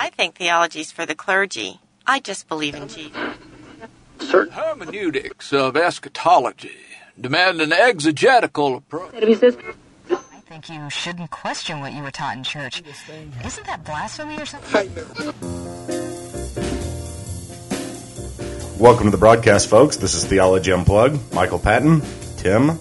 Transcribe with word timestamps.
I 0.00 0.08
think 0.08 0.36
theology's 0.36 0.90
for 0.90 1.04
the 1.04 1.14
clergy. 1.14 1.78
I 2.06 2.20
just 2.20 2.48
believe 2.48 2.74
in 2.74 2.88
Jesus. 2.88 3.12
Certain 4.18 4.54
hermeneutics 4.54 5.52
of 5.52 5.76
eschatology 5.76 6.72
demand 7.20 7.60
an 7.60 7.70
exegetical 7.70 8.76
approach. 8.76 9.12
I 9.12 10.40
think 10.48 10.70
you 10.70 10.88
shouldn't 10.88 11.30
question 11.30 11.80
what 11.80 11.92
you 11.92 12.02
were 12.02 12.10
taught 12.10 12.34
in 12.34 12.44
church. 12.44 12.82
Isn't 13.44 13.66
that 13.66 13.84
blasphemy 13.84 14.40
or 14.40 14.46
something? 14.46 14.90
Welcome 18.78 19.04
to 19.04 19.10
the 19.10 19.18
broadcast, 19.20 19.68
folks. 19.68 19.98
This 19.98 20.14
is 20.14 20.24
Theology 20.24 20.72
Unplugged. 20.72 21.34
Michael 21.34 21.58
Patton, 21.58 22.00
Tim, 22.38 22.78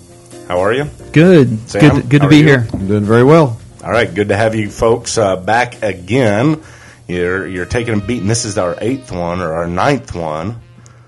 how 0.48 0.62
are 0.62 0.72
you? 0.72 0.86
Good. 1.12 1.70
Sam, 1.70 1.82
good. 1.82 2.10
Good 2.10 2.22
to 2.22 2.30
be 2.30 2.38
you? 2.38 2.46
here. 2.46 2.68
I'm 2.72 2.88
doing 2.88 3.04
very 3.04 3.26
well. 3.26 3.60
All 3.84 3.92
right, 3.92 4.14
good 4.14 4.30
to 4.30 4.38
have 4.38 4.56
you 4.56 4.70
folks 4.70 5.18
uh, 5.18 5.36
back 5.36 5.84
again. 5.84 6.62
You're 7.10 7.48
you're 7.48 7.66
taking 7.66 7.96
a 7.96 8.00
beat, 8.06 8.22
and 8.22 8.30
this 8.30 8.46
is 8.46 8.58
our 8.58 8.78
eighth 8.80 9.12
one 9.12 9.42
or 9.42 9.54
our 9.54 9.68
ninth 9.68 10.14
one 10.16 10.62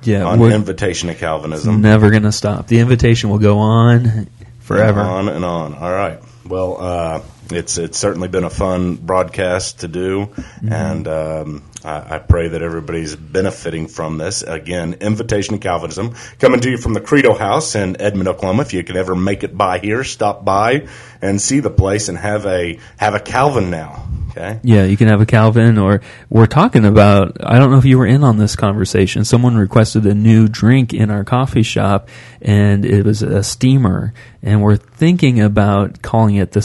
Yeah, 0.04 0.24
on 0.24 0.42
Invitation 0.42 1.10
to 1.10 1.16
Calvinism. 1.16 1.82
never 1.82 2.10
going 2.10 2.24
to 2.24 2.32
stop. 2.32 2.68
The 2.68 2.80
invitation 2.80 3.30
will 3.30 3.38
go 3.40 3.60
on 3.60 4.28
forever. 4.60 5.00
On 5.00 5.30
and 5.30 5.46
on. 5.46 5.76
All 5.76 5.92
right. 5.92 6.20
Well, 6.46 6.78
uh, 6.82 7.22
it's 7.54 7.78
it's 7.78 7.98
certainly 7.98 8.28
been 8.28 8.44
a 8.44 8.50
fun 8.50 8.96
broadcast 8.96 9.82
to 9.82 9.88
do, 9.88 10.28
Mm-hmm. 10.32 10.74
and 10.74 11.08
um, 11.08 11.64
I, 11.84 12.16
I 12.16 12.20
pray 12.20 12.50
that 12.50 12.62
everybody's 12.62 13.16
benefiting 13.16 13.88
from 13.88 14.18
this. 14.18 14.42
Again, 14.44 14.94
Invitation 15.02 15.54
to 15.56 15.60
Calvinism 15.60 16.14
coming 16.40 16.60
to 16.62 16.70
you 16.70 16.78
from 16.78 16.94
the 16.94 17.02
Credo 17.02 17.34
House 17.34 17.76
in 17.76 18.00
Edmond, 18.02 18.28
Oklahoma. 18.28 18.62
If 18.64 18.74
you 18.74 18.84
can 18.84 18.98
ever 18.98 19.16
make 19.16 19.44
it 19.44 19.58
by 19.58 19.80
here, 19.80 20.04
stop 20.04 20.46
by 20.46 20.88
and 21.22 21.42
see 21.42 21.60
the 21.60 21.70
place 21.72 22.10
and 22.10 22.18
have 22.18 22.46
a 22.46 22.80
have 22.98 23.16
a 23.16 23.20
Calvin 23.20 23.70
now. 23.70 24.08
Okay. 24.32 24.62
Yeah, 24.64 24.86
you 24.86 24.96
can 24.96 25.10
have 25.10 25.20
a 25.20 25.26
Calvin, 25.26 25.78
or 25.78 26.00
we're 26.30 26.46
talking 26.46 26.86
about. 26.86 27.36
I 27.44 27.60
don't 27.60 27.70
know 27.70 27.78
if 27.78 27.84
you 27.84 27.98
were 27.98 28.06
in 28.06 28.24
on 28.24 28.38
this 28.38 28.56
conversation. 28.56 29.26
Someone 29.26 29.58
requested 29.58 30.06
a 30.06 30.14
new 30.16 30.48
drink 30.48 30.94
in 30.94 31.12
our 31.12 31.26
coffee 31.26 31.64
shop, 31.64 32.08
and 32.42 32.86
it 32.86 33.04
was 33.04 33.24
a 33.24 33.44
steamer. 33.44 34.14
And 34.42 34.62
we're 34.64 34.78
thinking 34.78 35.42
about 35.42 36.02
calling 36.02 36.36
it 36.36 36.54
the 36.54 36.62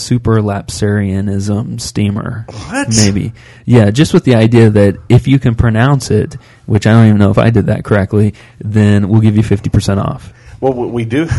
Superlapsarianism 0.77 1.81
steamer. 1.81 2.47
What? 2.49 2.89
Maybe. 2.97 3.33
Yeah, 3.65 3.91
just 3.91 4.15
with 4.15 4.25
the 4.25 4.35
idea 4.35 4.71
that 4.71 4.99
if 5.09 5.27
you 5.29 5.39
can 5.39 5.55
pronounce 5.55 6.11
it, 6.11 6.35
which 6.67 6.87
I 6.87 6.93
don't 6.93 7.07
even 7.07 7.19
know 7.19 7.31
if 7.31 7.39
I 7.39 7.51
did 7.51 7.67
that 7.67 7.85
correctly, 7.85 8.35
then 8.59 9.09
we'll 9.09 9.21
give 9.21 9.37
you 9.37 9.43
50% 9.43 9.99
off. 10.05 10.33
Well, 10.61 10.73
we 10.73 10.87
we 10.87 11.05
do. 11.05 11.27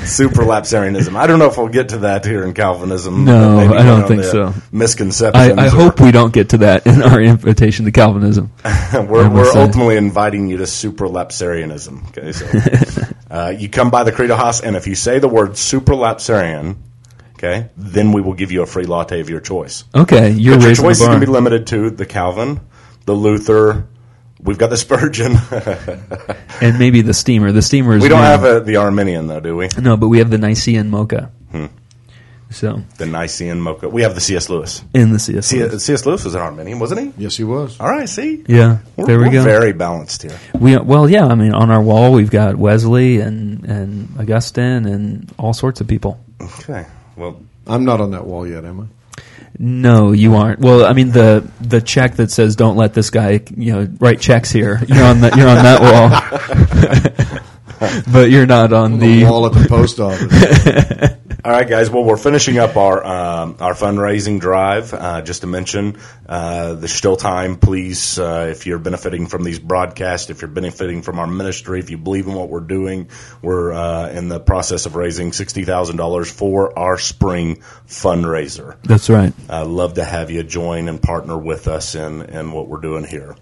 Superlapsarianism. 0.00 1.14
I 1.14 1.26
don't 1.26 1.38
know 1.38 1.46
if 1.46 1.58
we'll 1.58 1.68
get 1.68 1.90
to 1.90 1.98
that 1.98 2.24
here 2.24 2.42
in 2.42 2.54
Calvinism. 2.54 3.24
No, 3.24 3.58
Maybe 3.58 3.74
I 3.74 3.84
don't 3.84 4.08
think 4.08 4.24
so. 4.24 4.54
Misconceptions. 4.72 5.58
I, 5.58 5.66
I 5.66 5.68
hope 5.68 6.00
we 6.00 6.10
don't 6.10 6.32
get 6.32 6.48
to 6.50 6.58
that 6.58 6.86
in 6.86 7.02
our 7.02 7.20
invitation 7.20 7.84
to 7.84 7.92
Calvinism. 7.92 8.50
we're, 8.94 9.28
we're 9.28 9.56
ultimately 9.56 9.96
inviting 9.96 10.48
you 10.48 10.56
to 10.56 10.64
supralapsarianism. 10.64 12.08
Okay, 12.08 12.32
so 12.32 12.46
uh, 13.30 13.50
you 13.56 13.68
come 13.68 13.90
by 13.90 14.02
the 14.04 14.12
Credo 14.12 14.34
House, 14.36 14.60
and 14.60 14.74
if 14.74 14.86
you 14.86 14.94
say 14.94 15.18
the 15.18 15.28
word 15.28 15.50
supralapsarian, 15.50 16.76
okay, 17.40 17.70
then 17.76 18.12
we 18.12 18.20
will 18.20 18.34
give 18.34 18.52
you 18.52 18.62
a 18.62 18.66
free 18.66 18.84
latte 18.84 19.20
of 19.20 19.30
your 19.30 19.40
choice. 19.40 19.84
Okay, 19.94 20.30
you're 20.30 20.56
But 20.56 20.66
your 20.66 20.74
choice 20.74 20.98
the 20.98 21.04
is 21.04 21.08
going 21.08 21.20
to 21.20 21.26
be 21.26 21.32
limited 21.32 21.66
to 21.68 21.90
the 21.90 22.06
Calvin, 22.06 22.60
the 23.06 23.14
Luther. 23.14 23.86
We've 24.42 24.58
got 24.58 24.70
the 24.70 24.76
Spurgeon. 24.76 25.32
and 26.62 26.78
maybe 26.78 27.02
the 27.02 27.12
steamer. 27.14 27.52
The 27.52 27.62
steamer 27.62 27.96
is 27.96 28.02
we 28.02 28.08
don't 28.08 28.20
new. 28.20 28.24
have 28.24 28.44
a, 28.44 28.60
the 28.60 28.76
Arminian 28.76 29.26
though, 29.26 29.40
do 29.40 29.56
we? 29.56 29.68
No, 29.78 29.96
but 29.96 30.08
we 30.08 30.18
have 30.18 30.30
the 30.30 30.38
Nicene 30.38 30.88
Mocha. 30.88 31.30
Hmm. 31.50 31.66
So 32.50 32.82
The 32.98 33.06
Nicene 33.06 33.60
Mocha. 33.60 33.88
We 33.88 34.02
have 34.02 34.14
the 34.14 34.20
C.S. 34.20 34.48
Lewis. 34.50 34.82
in 34.92 35.12
the 35.12 35.18
CS. 35.20 35.46
C- 35.46 35.78
C.S. 35.78 36.04
Lewis 36.04 36.24
was 36.24 36.34
an 36.34 36.40
Arminian, 36.40 36.78
wasn't 36.80 37.00
he? 37.16 37.22
Yes, 37.22 37.36
he 37.36 37.44
was. 37.44 37.78
All 37.78 37.88
right, 37.88 38.08
see, 38.08 38.44
yeah, 38.48 38.78
we're, 38.96 39.06
there 39.06 39.18
we 39.18 39.26
we're 39.26 39.32
go. 39.32 39.44
Very 39.44 39.72
balanced 39.72 40.22
here. 40.22 40.36
we 40.58 40.76
well, 40.78 41.08
yeah. 41.08 41.26
I 41.26 41.36
mean, 41.36 41.52
on 41.52 41.70
our 41.70 41.80
wall 41.82 42.12
we've 42.12 42.30
got 42.30 42.56
Wesley 42.56 43.20
and 43.20 43.64
and 43.66 44.18
Augustine 44.18 44.86
and 44.86 45.32
all 45.38 45.52
sorts 45.52 45.80
of 45.80 45.86
people. 45.86 46.18
Okay, 46.40 46.86
well, 47.20 47.40
I'm 47.66 47.84
not 47.84 48.00
on 48.00 48.10
that 48.12 48.26
wall 48.26 48.46
yet, 48.46 48.64
am 48.64 48.80
I? 48.80 48.84
No, 49.58 50.12
you 50.12 50.36
aren't. 50.36 50.60
Well, 50.60 50.84
I 50.86 50.92
mean 50.94 51.10
the 51.10 51.46
the 51.60 51.80
check 51.82 52.14
that 52.16 52.30
says 52.30 52.56
"Don't 52.56 52.76
let 52.76 52.94
this 52.94 53.10
guy," 53.10 53.40
you 53.56 53.72
know, 53.72 53.88
write 54.00 54.20
checks 54.20 54.50
here. 54.50 54.80
You're 54.88 55.04
on 55.04 55.20
that. 55.20 55.36
You're 55.36 55.48
on 55.48 55.56
that 55.56 55.80
wall, 57.80 58.02
but 58.12 58.30
you're 58.30 58.46
not 58.46 58.72
on 58.72 58.98
The 58.98 59.22
the. 59.22 59.24
wall 59.24 59.46
at 59.46 59.52
the 59.52 59.68
post 59.68 60.00
office. 60.00 61.10
All 61.42 61.52
right, 61.52 61.66
guys. 61.66 61.88
Well, 61.88 62.04
we're 62.04 62.18
finishing 62.18 62.58
up 62.58 62.76
our 62.76 63.02
um, 63.02 63.56
our 63.60 63.72
fundraising 63.72 64.40
drive. 64.40 64.92
Uh, 64.92 65.22
just 65.22 65.40
to 65.40 65.46
mention, 65.46 65.96
uh, 66.28 66.74
there's 66.74 66.92
still 66.92 67.16
time. 67.16 67.56
Please, 67.56 68.18
uh, 68.18 68.48
if 68.50 68.66
you're 68.66 68.78
benefiting 68.78 69.26
from 69.26 69.42
these 69.42 69.58
broadcasts, 69.58 70.28
if 70.28 70.42
you're 70.42 70.50
benefiting 70.50 71.00
from 71.00 71.18
our 71.18 71.26
ministry, 71.26 71.78
if 71.78 71.88
you 71.88 71.96
believe 71.96 72.26
in 72.26 72.34
what 72.34 72.50
we're 72.50 72.60
doing, 72.60 73.08
we're 73.40 73.72
uh, 73.72 74.10
in 74.10 74.28
the 74.28 74.38
process 74.38 74.84
of 74.84 74.96
raising 74.96 75.32
sixty 75.32 75.64
thousand 75.64 75.96
dollars 75.96 76.30
for 76.30 76.78
our 76.78 76.98
spring 76.98 77.62
fundraiser. 77.86 78.76
That's 78.82 79.08
right. 79.08 79.32
I'd 79.48 79.66
love 79.66 79.94
to 79.94 80.04
have 80.04 80.30
you 80.30 80.42
join 80.42 80.88
and 80.90 81.00
partner 81.00 81.38
with 81.38 81.68
us 81.68 81.94
in, 81.94 82.20
in 82.22 82.52
what 82.52 82.68
we're 82.68 82.80
doing 82.80 83.04
here. 83.04 83.34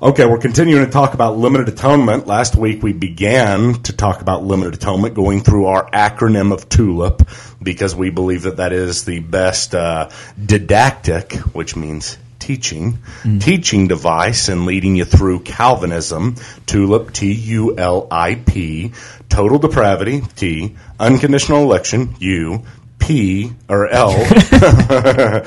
Okay, 0.00 0.24
we're 0.26 0.38
continuing 0.38 0.86
to 0.86 0.92
talk 0.92 1.14
about 1.14 1.38
limited 1.38 1.68
atonement. 1.68 2.28
Last 2.28 2.54
week 2.54 2.84
we 2.84 2.92
began 2.92 3.74
to 3.82 3.92
talk 3.92 4.20
about 4.20 4.44
limited 4.44 4.74
atonement, 4.74 5.16
going 5.16 5.40
through 5.40 5.66
our 5.66 5.90
acronym 5.90 6.52
of 6.52 6.68
TULIP, 6.68 7.28
because 7.60 7.96
we 7.96 8.10
believe 8.10 8.42
that 8.42 8.58
that 8.58 8.72
is 8.72 9.04
the 9.04 9.18
best 9.18 9.74
uh, 9.74 10.08
didactic, 10.40 11.32
which 11.52 11.74
means 11.74 12.16
teaching, 12.38 12.98
teaching 13.40 13.88
device 13.88 14.48
and 14.48 14.66
leading 14.66 14.94
you 14.94 15.04
through 15.04 15.40
Calvinism. 15.40 16.36
TULIP, 16.66 17.12
T-U-L-I-P, 17.12 18.92
total 19.28 19.58
depravity, 19.58 20.20
T, 20.36 20.76
unconditional 21.00 21.64
election, 21.64 22.14
U, 22.20 22.62
P, 23.00 23.50
or 23.68 23.88
L, 23.88 24.10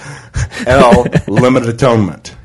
L, 0.68 1.06
limited 1.30 1.70
atonement. 1.70 2.36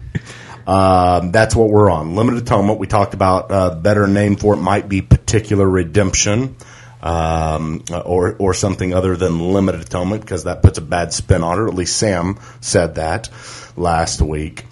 Um, 0.67 1.31
that's 1.31 1.55
what 1.55 1.69
we're 1.69 1.91
on. 1.91 2.17
Limited 2.17 2.43
atonement. 2.43 2.81
We 2.81 2.87
talked 2.87 3.15
about 3.15 3.51
uh, 3.51 3.75
better 3.75 4.07
name 4.07 4.37
for 4.37 4.55
it 4.55 4.59
might 4.59 4.89
be 4.89 5.01
particular 5.01 5.69
redemption, 5.69 6.57
um, 7.03 7.85
or 8.05 8.35
or 8.39 8.53
something 8.53 8.93
other 8.93 9.17
than 9.17 9.53
limited 9.53 9.83
atonement 9.83 10.23
because 10.23 10.45
that 10.45 10.63
puts 10.63 10.79
a 10.79 10.83
bad 10.83 11.13
spin 11.13 11.45
on 11.45 11.61
it. 11.61 11.69
At 11.69 11.75
least 11.75 11.97
Sam 11.97 12.39
said 12.61 12.97
that 12.97 13.29
last 13.77 14.21
week. 14.21 14.65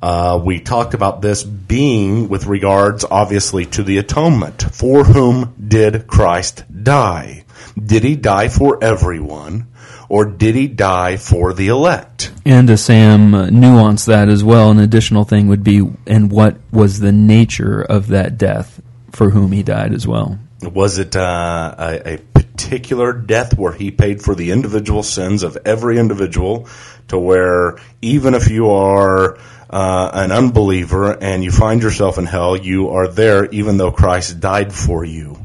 Uh, 0.00 0.40
we 0.44 0.58
talked 0.58 0.94
about 0.94 1.22
this 1.22 1.44
being 1.44 2.28
with 2.28 2.46
regards, 2.46 3.04
obviously, 3.04 3.66
to 3.66 3.84
the 3.84 3.98
atonement. 3.98 4.62
For 4.72 5.04
whom 5.04 5.54
did 5.64 6.08
Christ 6.08 6.64
die? 6.82 7.44
Did 7.80 8.02
he 8.02 8.16
die 8.16 8.48
for 8.48 8.82
everyone, 8.82 9.68
or 10.12 10.26
did 10.26 10.54
he 10.54 10.68
die 10.68 11.16
for 11.16 11.54
the 11.54 11.68
elect? 11.68 12.30
And 12.44 12.68
to 12.68 12.76
Sam 12.76 13.34
uh, 13.34 13.48
nuance 13.48 14.04
that 14.04 14.28
as 14.28 14.44
well, 14.44 14.70
an 14.70 14.78
additional 14.78 15.24
thing 15.24 15.48
would 15.48 15.64
be, 15.64 15.90
and 16.06 16.30
what 16.30 16.58
was 16.70 17.00
the 17.00 17.12
nature 17.12 17.80
of 17.80 18.08
that 18.08 18.36
death 18.36 18.82
for 19.10 19.30
whom 19.30 19.52
he 19.52 19.62
died 19.62 19.94
as 19.94 20.06
well? 20.06 20.38
Was 20.60 20.98
it 20.98 21.16
uh, 21.16 21.74
a, 21.78 22.14
a 22.14 22.18
particular 22.18 23.14
death 23.14 23.56
where 23.56 23.72
he 23.72 23.90
paid 23.90 24.20
for 24.20 24.34
the 24.34 24.50
individual 24.50 25.02
sins 25.02 25.44
of 25.44 25.56
every 25.64 25.96
individual 25.98 26.68
to 27.08 27.18
where 27.18 27.78
even 28.02 28.34
if 28.34 28.50
you 28.50 28.68
are 28.68 29.38
uh, 29.70 30.10
an 30.12 30.30
unbeliever 30.30 31.10
and 31.22 31.42
you 31.42 31.50
find 31.50 31.82
yourself 31.82 32.18
in 32.18 32.26
hell, 32.26 32.54
you 32.54 32.90
are 32.90 33.08
there 33.08 33.46
even 33.46 33.78
though 33.78 33.90
Christ 33.90 34.40
died 34.40 34.74
for 34.74 35.06
you? 35.06 35.38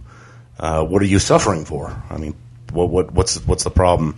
Uh, 0.59 0.83
what 0.83 1.01
are 1.01 1.05
you 1.05 1.19
suffering 1.19 1.63
for? 1.63 2.03
I 2.09 2.17
mean, 2.17 2.35
what, 2.73 2.89
what, 2.89 3.13
what's, 3.13 3.37
what's 3.47 3.63
the 3.63 3.71
problem? 3.71 4.17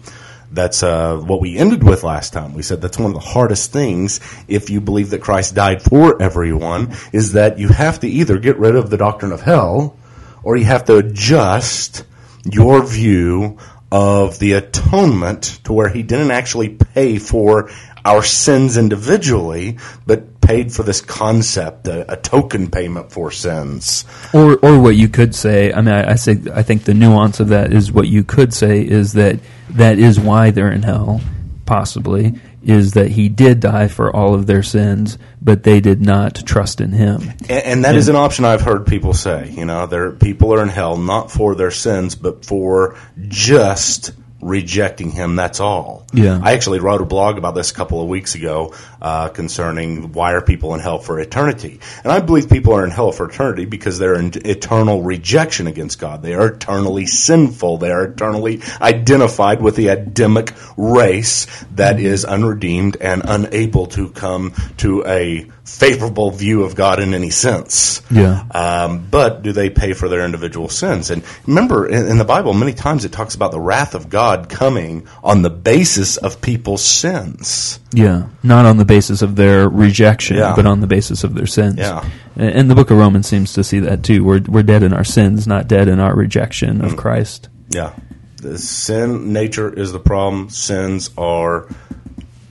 That's 0.52 0.82
uh, 0.82 1.18
what 1.18 1.42
we 1.42 1.58
ended 1.58 1.84
with 1.84 2.04
last 2.04 2.34
time. 2.34 2.54
We 2.54 2.64
said 2.64 2.82
that's 2.82 2.98
one 2.98 3.12
of 3.12 3.14
the 3.14 3.20
hardest 3.20 3.72
things 3.72 4.20
if 4.48 4.70
you 4.70 4.82
believe 4.82 5.12
that 5.12 5.22
Christ 5.22 5.54
died 5.54 5.82
for 5.82 6.22
everyone 6.22 6.96
is 7.14 7.34
that 7.34 7.60
you 7.60 7.68
have 7.68 8.00
to 8.00 8.08
either 8.08 8.40
get 8.40 8.58
rid 8.58 8.76
of 8.76 8.90
the 8.90 8.98
doctrine 8.98 9.32
of 9.32 9.42
hell 9.42 9.96
or 10.44 10.58
you 10.58 10.66
have 10.66 10.86
to 10.86 10.98
adjust 10.98 12.04
your 12.44 12.84
view 12.84 13.58
of 13.92 14.40
the 14.40 14.54
atonement 14.54 15.60
to 15.64 15.74
where 15.74 15.90
he 15.90 16.04
didn't 16.04 16.32
actually 16.32 16.70
pay 16.70 17.18
for 17.18 17.70
our 18.06 18.24
sins 18.24 18.78
individually, 18.78 19.78
but 20.06 20.39
paid 20.50 20.74
for 20.74 20.82
this 20.82 21.00
concept, 21.00 21.88
a, 21.88 22.12
a 22.12 22.18
token 22.18 22.72
payment 22.72 23.12
for 23.12 23.30
sins. 23.30 24.04
Or, 24.34 24.58
or 24.66 24.82
what 24.82 24.96
you 24.96 25.08
could 25.08 25.36
say. 25.36 25.72
I 25.72 25.82
mean, 25.82 25.94
I, 25.94 26.14
I 26.14 26.16
say 26.16 26.40
I 26.52 26.64
think 26.64 26.86
the 26.86 26.96
nuance 26.96 27.40
of 27.40 27.50
that 27.50 27.72
is 27.72 27.92
what 27.92 28.08
you 28.08 28.24
could 28.24 28.52
say 28.52 28.82
is 28.82 29.14
that 29.14 29.40
that 29.70 30.00
is 30.00 30.20
why 30.20 30.50
they're 30.50 30.72
in 30.72 30.82
hell, 30.82 31.22
possibly, 31.68 32.34
is 32.64 32.94
that 32.94 33.10
he 33.10 33.30
did 33.30 33.60
die 33.60 33.90
for 33.90 34.14
all 34.14 34.34
of 34.34 34.48
their 34.48 34.64
sins, 34.64 35.20
but 35.40 35.62
they 35.62 35.80
did 35.82 36.02
not 36.02 36.44
trust 36.48 36.82
in 36.82 36.94
him. 36.94 37.30
And, 37.48 37.52
and 37.52 37.86
that 37.86 37.96
is 37.96 38.10
an 38.10 38.16
option 38.16 38.44
I've 38.44 38.62
heard 38.62 38.88
people 38.88 39.14
say. 39.14 39.52
You 39.52 39.66
know, 39.66 39.86
there 39.86 40.14
people 40.14 40.52
are 40.56 40.64
in 40.64 40.70
hell 40.70 40.98
not 40.98 41.32
for 41.32 41.54
their 41.54 41.70
sins, 41.70 42.16
but 42.16 42.44
for 42.44 42.98
just 43.28 44.14
rejecting 44.42 45.12
him. 45.12 45.36
That's 45.36 45.60
all. 45.60 46.06
Yeah. 46.14 46.40
I 46.42 46.54
actually 46.54 46.80
wrote 46.80 47.02
a 47.02 47.06
blog 47.06 47.38
about 47.38 47.56
this 47.56 47.72
a 47.72 47.74
couple 47.74 48.02
of 48.02 48.08
weeks 48.08 48.36
ago 48.36 48.74
uh, 49.02 49.30
concerning 49.30 50.14
why 50.14 50.34
are 50.34 50.42
people 50.42 50.74
in 50.74 50.80
hell 50.80 51.00
for 51.00 51.20
eternity, 51.20 51.80
and 52.04 52.12
I 52.12 52.20
believe 52.20 52.50
people 52.50 52.74
are 52.74 52.86
in 52.86 52.92
hell 52.92 53.12
for 53.12 53.30
eternity 53.30 53.66
because 53.66 54.00
they're 54.00 54.20
in 54.20 54.32
eternal 54.46 55.02
rejection 55.04 55.68
against 55.68 56.00
God. 56.00 56.22
They 56.22 56.34
are 56.34 56.48
eternally 56.48 57.06
sinful. 57.06 57.78
They 57.78 57.92
are 57.92 58.06
eternally 58.06 58.62
identified 58.82 59.62
with 59.62 59.76
the 59.76 59.88
Adamic 59.88 60.54
race 60.78 61.48
that 61.76 62.00
is 62.00 62.26
unredeemed 62.26 62.98
and 63.02 63.22
unable 63.26 63.88
to 63.88 64.10
come 64.10 64.54
to 64.78 65.06
a 65.06 65.50
favorable 65.64 66.32
view 66.32 66.64
of 66.64 66.76
God 66.76 67.00
in 67.00 67.14
any 67.14 67.30
sense. 67.30 68.02
Yeah. 68.10 68.44
Um, 68.52 69.08
but 69.10 69.44
do 69.44 69.52
they 69.52 69.70
pay 69.70 69.94
for 69.94 70.10
their 70.10 70.26
individual 70.26 70.68
sins? 70.68 71.12
And 71.12 71.24
remember, 71.46 71.88
in, 71.88 72.08
in 72.08 72.18
the 72.18 72.26
Bible, 72.26 72.54
many 72.54 72.74
times 72.74 73.06
it 73.06 73.12
talks 73.12 73.36
about 73.36 73.52
the 73.52 73.60
wrath 73.60 73.94
of 73.94 74.10
God 74.10 74.29
coming 74.38 75.08
on 75.24 75.42
the 75.42 75.50
basis 75.50 76.18
of 76.18 76.42
people's 76.42 76.84
sins. 76.84 77.80
Yeah, 77.94 78.28
not 78.44 78.66
on 78.66 78.78
the 78.78 78.86
basis 78.86 79.22
of 79.22 79.36
their 79.36 79.68
rejection, 79.68 80.38
Yeah. 80.38 80.54
but 80.56 80.66
on 80.66 80.80
the 80.82 80.88
basis 80.88 81.24
of 81.24 81.34
their 81.34 81.48
sins. 81.48 81.78
Yeah. 81.78 82.04
And 82.36 82.70
the 82.70 82.76
book 82.76 82.92
of 82.92 82.98
Romans 82.98 83.28
seems 83.28 83.54
to 83.54 83.64
see 83.64 83.80
that 83.82 84.04
too. 84.04 84.24
We're 84.24 84.42
we're 84.48 84.64
dead 84.64 84.84
in 84.84 84.94
our 84.94 85.04
sins, 85.04 85.48
not 85.48 85.68
dead 85.68 85.88
in 85.88 86.00
our 86.00 86.16
rejection 86.16 86.80
Mm. 86.80 86.86
of 86.86 86.98
Christ. 86.98 87.50
Yeah. 87.70 87.92
The 88.38 88.58
sin 88.58 89.34
nature 89.34 89.70
is 89.74 89.92
the 89.92 90.00
problem. 90.00 90.50
Sins 90.50 91.10
are 91.18 91.68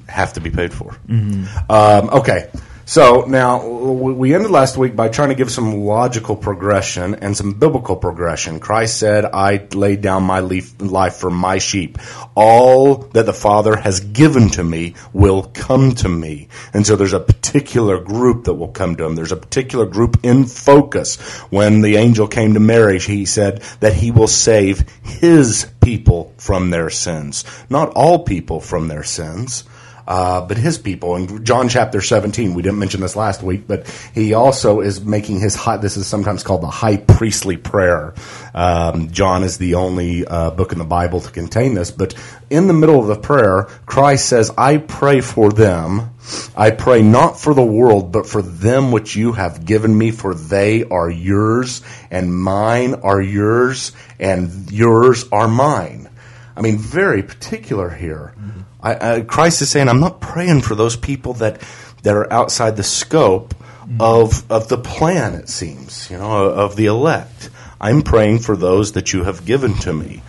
have 0.07 0.33
to 0.35 0.41
be 0.41 0.51
paid 0.51 0.73
for. 0.73 0.97
Um, 1.09 2.11
okay. 2.11 2.49
So 2.89 3.27
now 3.29 3.67
we 3.67 4.35
ended 4.35 4.51
last 4.51 4.79
week 4.79 4.97
by 4.97 5.09
trying 5.09 5.29
to 5.29 5.35
give 5.35 5.51
some 5.51 5.85
logical 5.85 6.35
progression 6.35 7.17
and 7.17 7.37
some 7.37 7.53
biblical 7.53 7.97
progression. 7.97 8.61
Christ 8.61 8.97
said, 8.97 9.27
"I 9.27 9.61
laid 9.75 10.01
down 10.01 10.23
my 10.23 10.41
life 10.41 11.17
for 11.17 11.29
my 11.29 11.59
sheep. 11.59 11.99
All 12.35 13.07
that 13.13 13.27
the 13.27 13.35
Father 13.35 13.77
has 13.77 14.01
given 14.01 14.49
to 14.53 14.65
me 14.65 14.95
will 15.13 15.43
come 15.53 15.93
to 15.97 16.09
me." 16.09 16.49
And 16.73 16.87
so 16.87 16.97
there's 16.97 17.13
a 17.13 17.21
particular 17.21 18.01
group 18.01 18.45
that 18.45 18.55
will 18.55 18.69
come 18.69 18.97
to 18.97 19.05
him. 19.05 19.17
There's 19.17 19.33
a 19.33 19.37
particular 19.37 19.85
group 19.85 20.17
in 20.23 20.47
focus. 20.47 21.19
When 21.51 21.83
the 21.83 21.97
angel 21.97 22.27
came 22.27 22.55
to 22.55 22.61
Mary, 22.61 22.99
he 23.01 23.27
said 23.27 23.61
that 23.81 23.93
he 23.93 24.11
will 24.11 24.29
save 24.29 24.87
his 25.03 25.67
people 25.83 26.33
from 26.39 26.71
their 26.71 26.89
sins, 26.89 27.45
not 27.69 27.91
all 27.91 28.21
people 28.21 28.61
from 28.61 28.89
their 28.89 29.05
sins 29.05 29.65
uh, 30.09 30.41
but 30.41 30.57
his 30.57 30.79
people. 30.79 31.17
In 31.17 31.45
John 31.45 31.69
chapter 31.69 32.01
17, 32.01 32.55
we 32.55 32.63
didn't 32.63 32.79
mention 32.79 33.03
this 33.03 33.15
last 33.15 33.43
week, 33.43 33.69
but 33.69 33.87
he 34.15 34.33
also 34.33 34.81
is 34.81 35.03
making 35.03 35.39
his 35.39 35.55
high, 35.55 35.77
this 35.77 35.99
is 35.99 36.07
sometimes 36.07 36.43
called 36.43 36.63
the 36.63 36.71
high 36.71 36.97
priestly 36.97 37.59
prayer. 37.59 38.15
Um, 38.55 39.11
John 39.11 39.45
is 39.45 39.59
the 39.59 39.75
only 39.75 40.27
uh, 40.27 40.51
book 40.53 40.73
in 40.73 40.79
the 40.79 40.87
Bible 40.87 41.21
to 41.21 41.31
contain 41.31 41.75
this, 41.75 41.91
but 41.91 42.15
in 42.49 42.69
the 42.69 42.73
middle 42.73 42.99
of 42.99 43.07
the 43.07 43.21
prayer, 43.21 43.65
Christ 43.85 44.27
says, 44.27 44.51
I 44.57 44.79
pray 44.79 45.21
for 45.21 45.51
them. 45.51 46.15
I 46.57 46.71
pray 46.71 47.03
not 47.03 47.39
for 47.39 47.53
the 47.53 47.63
world, 47.63 48.11
but 48.11 48.27
for 48.27 48.41
them 48.41 48.93
which 48.93 49.15
you 49.15 49.33
have 49.33 49.67
given 49.67 49.97
me, 49.97 50.11
for 50.11 50.35
they 50.35 50.85
are 50.85 51.11
yours, 51.11 51.83
and 52.11 52.35
mine 52.35 52.95
are 52.95 53.21
yours, 53.21 53.93
and 54.19 54.73
yours 54.73 55.27
are 55.31 55.49
mine. 55.49 56.09
I 56.57 56.63
mean, 56.63 56.79
very 56.79 57.23
particular 57.23 57.91
here. 57.91 58.35
I, 58.81 59.15
I, 59.15 59.21
Christ 59.23 59.63
is 59.63 59.71
saying, 59.71 59.89
I'm 59.89 60.01
not 60.01 60.21
praying 60.21 60.63
for 60.63 60.75
those 60.75 60.97
people 60.97 61.35
that 61.35 61.63
that 62.03 62.15
are 62.15 62.33
outside 62.33 62.77
the 62.77 62.85
scope 62.85 63.55
of 63.99 64.51
of 64.51 64.69
the 64.69 64.79
plan. 64.79 65.35
It 65.35 65.49
seems, 65.49 66.11
you 66.11 66.19
know, 66.19 66.49
of 66.51 66.77
the 66.77 66.87
elect. 66.87 67.51
I'm 67.81 68.03
praying 68.03 68.41
for 68.41 68.57
those 68.57 68.93
that 68.93 69.13
you 69.13 69.25
have 69.25 69.45
given 69.45 69.75
to 69.79 69.93
me, 69.93 70.23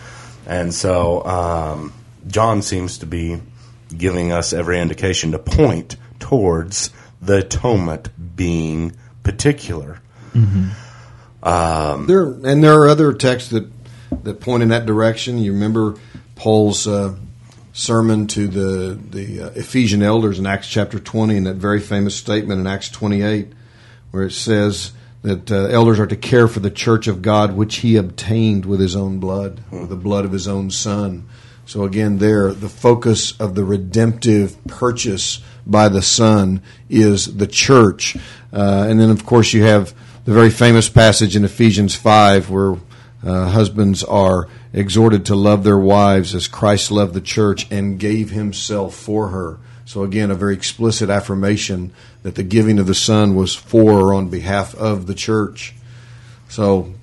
and 0.46 0.72
so 0.72 1.24
um, 1.24 1.92
John 2.26 2.62
seems 2.62 2.98
to 2.98 3.06
be 3.06 3.40
giving 3.96 4.32
us 4.32 4.52
every 4.52 4.80
indication 4.80 5.32
to 5.32 5.38
point 5.38 5.96
towards 6.18 6.90
the 7.20 7.38
atonement 7.38 8.08
being 8.36 8.96
particular. 9.22 10.00
There 12.06 12.24
and 12.24 12.62
there 12.62 12.74
are 12.74 12.88
other 12.88 13.12
texts 13.12 13.50
that 13.50 13.70
that 14.22 14.40
point 14.40 14.62
in 14.62 14.70
that 14.70 14.86
direction. 14.86 15.38
You 15.38 15.52
remember 15.52 15.96
Paul's 16.36 16.86
uh, 16.86 17.14
sermon 17.72 18.26
to 18.28 18.48
the 18.48 18.94
the 18.94 19.42
uh, 19.42 19.50
Ephesian 19.50 20.02
elders 20.02 20.38
in 20.38 20.46
Acts 20.46 20.68
chapter 20.68 20.98
twenty, 20.98 21.36
and 21.36 21.46
that 21.46 21.56
very 21.56 21.80
famous 21.80 22.14
statement 22.14 22.60
in 22.60 22.66
Acts 22.66 22.88
twenty 22.88 23.22
eight, 23.22 23.48
where 24.10 24.24
it 24.24 24.32
says 24.32 24.92
that 25.22 25.50
uh, 25.50 25.66
elders 25.66 26.00
are 26.00 26.06
to 26.06 26.16
care 26.16 26.48
for 26.48 26.60
the 26.60 26.70
church 26.70 27.06
of 27.06 27.22
God, 27.22 27.54
which 27.54 27.76
He 27.76 27.96
obtained 27.96 28.64
with 28.64 28.80
His 28.80 28.96
own 28.96 29.18
blood, 29.18 29.62
with 29.70 29.88
the 29.88 29.96
blood 29.96 30.24
of 30.24 30.32
His 30.32 30.48
own 30.48 30.70
Son. 30.70 31.28
So 31.66 31.84
again, 31.84 32.18
there 32.18 32.52
the 32.52 32.68
focus 32.68 33.38
of 33.40 33.54
the 33.54 33.64
redemptive 33.64 34.62
purchase 34.64 35.40
by 35.66 35.88
the 35.88 36.02
Son 36.02 36.62
is 36.88 37.36
the 37.36 37.46
church, 37.46 38.16
uh, 38.52 38.86
and 38.88 38.98
then 38.98 39.10
of 39.10 39.24
course 39.24 39.52
you 39.52 39.62
have 39.64 39.94
the 40.24 40.32
very 40.32 40.50
famous 40.50 40.88
passage 40.88 41.34
in 41.34 41.44
Ephesians 41.44 41.94
5 41.94 42.50
where 42.50 42.76
uh, 43.24 43.48
husbands 43.48 44.04
are 44.04 44.48
exhorted 44.72 45.26
to 45.26 45.34
love 45.34 45.64
their 45.64 45.78
wives 45.78 46.34
as 46.34 46.48
Christ 46.48 46.90
loved 46.90 47.14
the 47.14 47.20
church 47.20 47.70
and 47.70 47.98
gave 47.98 48.30
himself 48.30 48.94
for 48.94 49.28
her. 49.28 49.58
So, 49.84 50.04
again, 50.04 50.30
a 50.30 50.36
very 50.36 50.54
explicit 50.54 51.10
affirmation 51.10 51.92
that 52.22 52.36
the 52.36 52.44
giving 52.44 52.78
of 52.78 52.86
the 52.86 52.94
Son 52.94 53.34
was 53.34 53.54
for 53.54 53.92
or 53.94 54.14
on 54.14 54.28
behalf 54.28 54.74
of 54.76 55.06
the 55.06 55.14
church. 55.14 55.74
So, 56.48 56.94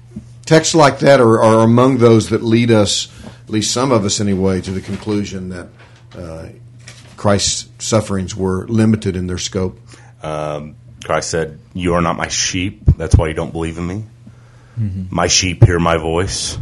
texts 0.46 0.74
like 0.74 1.00
that 1.00 1.20
are, 1.20 1.44
are 1.44 1.64
among 1.64 1.98
those 1.98 2.30
that 2.30 2.44
lead 2.44 2.72
us, 2.72 3.10
at 3.26 3.50
least 3.50 3.72
some 3.74 3.92
of 3.92 4.06
us 4.06 4.22
anyway, 4.22 4.62
to 4.62 4.72
the 4.72 4.82
conclusion 4.82 5.50
that 5.50 5.68
uh, 6.18 6.48
Christ's 7.18 7.70
sufferings 7.86 8.36
were 8.36 8.66
limited 8.68 9.18
in 9.18 9.28
their 9.28 9.38
scope. 9.38 9.80
Um, 10.24 10.76
Christ 11.04 11.30
said, 11.30 11.60
You 11.74 11.96
are 11.96 12.02
not 12.02 12.16
my 12.16 12.30
sheep. 12.30 12.86
That's 12.86 13.16
why 13.16 13.28
you 13.28 13.34
don't 13.34 13.52
believe 13.52 13.78
in 13.78 13.86
me. 13.88 14.04
My 15.10 15.28
sheep 15.28 15.64
hear 15.66 15.80
my 15.80 15.98
voice. 15.98 16.58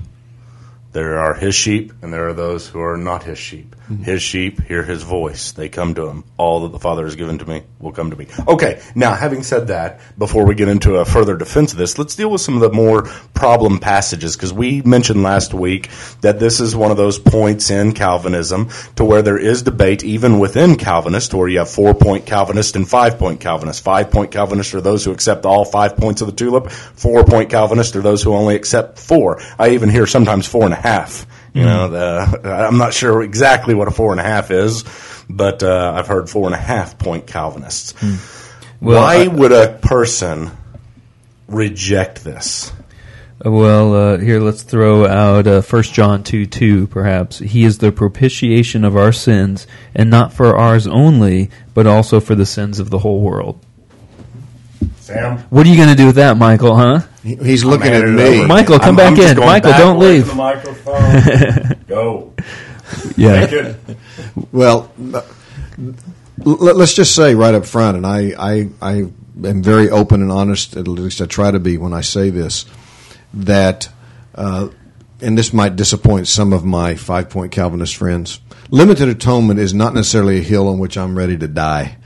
There 0.96 1.20
are 1.20 1.34
his 1.34 1.54
sheep, 1.56 1.92
and 2.02 2.14
there 2.14 2.30
are 2.30 2.34
those 2.34 2.70
who 2.70 2.80
are 2.80 2.96
not 2.96 3.24
his 3.24 3.38
sheep. 3.38 3.75
Mm-hmm. 3.90 4.04
His 4.04 4.22
sheep 4.24 4.62
hear 4.62 4.82
his 4.84 5.04
voice. 5.04 5.52
They 5.52 5.70
come 5.70 5.94
to 5.96 6.08
him. 6.08 6.24
All 6.38 6.62
that 6.62 6.72
the 6.72 6.80
Father 6.80 7.04
has 7.04 7.16
given 7.16 7.38
to 7.38 7.46
me 7.46 7.64
will 7.80 7.92
come 7.92 8.10
to 8.10 8.16
me. 8.16 8.28
Okay, 8.48 8.82
now 8.96 9.14
having 9.14 9.44
said 9.44 9.68
that, 9.68 10.00
before 10.18 10.46
we 10.46 10.56
get 10.56 10.68
into 10.68 10.96
a 10.96 11.06
further 11.06 11.38
defense 11.38 11.72
of 11.72 11.78
this, 11.78 12.00
let's 12.00 12.16
deal 12.16 12.32
with 12.32 12.42
some 12.42 12.56
of 12.56 12.62
the 12.62 12.72
more 12.72 13.04
problem 13.36 13.80
passages, 13.80 14.36
because 14.36 14.52
we 14.52 14.82
mentioned 14.82 15.22
last 15.22 15.54
week 15.54 15.90
that 16.22 16.40
this 16.40 16.60
is 16.60 16.76
one 16.76 16.90
of 16.90 16.98
those 16.98 17.20
points 17.20 17.70
in 17.70 17.92
Calvinism 17.94 18.70
to 18.96 19.06
where 19.06 19.22
there 19.22 19.38
is 19.38 19.62
debate 19.62 20.04
even 20.04 20.40
within 20.40 20.76
Calvinists, 20.78 21.34
where 21.34 21.48
you 21.48 21.60
have 21.60 21.70
four 21.70 21.94
point 21.94 22.26
Calvinists 22.26 22.76
and 22.76 22.90
five 22.90 23.20
point 23.20 23.40
Calvinists. 23.40 23.82
Five 23.82 24.10
point 24.10 24.32
Calvinists 24.32 24.74
are 24.74 24.82
those 24.82 25.06
who 25.06 25.12
accept 25.12 25.46
all 25.46 25.64
five 25.64 25.96
points 25.96 26.22
of 26.22 26.28
the 26.28 26.34
tulip. 26.34 26.72
Four 26.72 27.24
point 27.24 27.52
Calvinists 27.52 27.96
are 27.96 28.02
those 28.02 28.24
who 28.24 28.34
only 28.34 28.56
accept 28.56 28.98
four. 28.98 29.40
I 29.60 29.70
even 29.70 29.90
hear 29.90 30.08
sometimes 30.08 30.48
four 30.48 30.64
and 30.64 30.74
a 30.74 30.78
half. 30.78 31.28
You 31.56 31.64
know, 31.64 31.88
the, 31.88 32.42
I'm 32.52 32.78
not 32.78 32.94
sure 32.94 33.24
exactly 33.24 33.74
what 33.74 33.88
a 33.88 33.92
four 33.92 34.12
and 34.12 34.20
a 34.20 34.24
half 34.24 34.52
is, 34.52 34.84
but 35.30 35.64
uh, 35.64 35.94
I've 35.96 36.08
heard 36.08 36.30
four 36.30 36.46
and 36.48 36.54
a 36.54 36.60
half 36.60 36.98
point 37.00 37.28
Calvinists. 37.28 37.94
Well, 38.82 39.02
Why 39.02 39.24
I- 39.24 39.28
would 39.28 39.54
a 39.54 39.80
person 39.82 40.52
reject 41.48 42.24
this? 42.24 42.72
Well, 43.44 43.94
uh, 43.94 44.18
here 44.18 44.40
let's 44.40 44.64
throw 44.64 45.06
out 45.06 45.46
uh, 45.46 45.62
1 45.62 45.84
John 45.84 46.24
2 46.24 46.46
2, 46.46 46.88
perhaps. 46.88 47.40
He 47.40 47.64
is 47.66 47.78
the 47.78 47.92
propitiation 47.92 48.84
of 48.86 48.96
our 48.96 49.12
sins, 49.12 49.68
and 49.94 50.10
not 50.10 50.34
for 50.34 50.56
ours 50.58 50.88
only, 50.88 51.50
but 51.74 51.86
also 51.86 52.20
for 52.20 52.34
the 52.36 52.46
sins 52.46 52.80
of 52.80 52.90
the 52.90 53.00
whole 53.00 53.22
world. 53.22 53.64
Sam? 55.06 55.38
What 55.52 55.68
are 55.68 55.70
you 55.70 55.76
going 55.76 55.90
to 55.90 55.96
do 55.96 56.08
with 56.08 56.16
that, 56.16 56.36
Michael, 56.36 56.76
huh? 56.76 57.02
He- 57.22 57.36
He's 57.36 57.64
looking 57.64 57.94
at 57.94 58.08
me. 58.10 58.44
Michael, 58.48 58.80
come 58.80 58.98
I'm- 59.00 59.14
back 59.16 59.24
I'm 59.24 59.38
in. 59.38 59.46
Michael, 59.46 59.72
back 59.72 59.80
don't 59.80 60.00
leave. 60.00 60.26
the 60.26 60.34
microphone. 60.34 61.80
Go. 61.88 62.34
Yeah. 63.16 63.46
Good. 63.46 63.78
Well, 64.52 64.92
let, 66.40 66.76
us 66.78 66.96
just 66.96 67.14
say 67.14 67.36
right 67.36 67.54
up 67.54 67.68
front, 67.68 67.98
and 67.98 68.06
I, 68.08 68.34
I, 68.38 68.70
I 68.82 68.94
am 69.48 69.62
very 69.62 69.92
open 69.92 70.24
and 70.24 70.32
honest, 70.32 70.76
at 70.76 70.88
least 70.88 71.22
I 71.22 71.28
try 71.28 71.52
to 71.52 71.60
be 71.60 71.78
when 71.78 71.94
I 71.94 72.02
say 72.02 72.32
this, 72.32 72.66
that, 73.36 73.88
uh, 74.34 74.70
and 75.22 75.38
this 75.38 75.54
might 75.54 75.76
disappoint 75.76 76.28
some 76.28 76.52
of 76.52 76.66
my 76.66 76.96
five 76.96 77.30
point 77.30 77.52
Calvinist 77.52 77.96
friends, 77.96 78.40
limited 78.72 79.08
atonement 79.10 79.60
is 79.60 79.72
not 79.76 79.94
necessarily 79.94 80.40
a 80.40 80.42
hill 80.44 80.68
on 80.68 80.80
which 80.80 80.98
I'm 80.98 81.16
ready 81.16 81.38
to 81.38 81.48
die, 81.48 81.98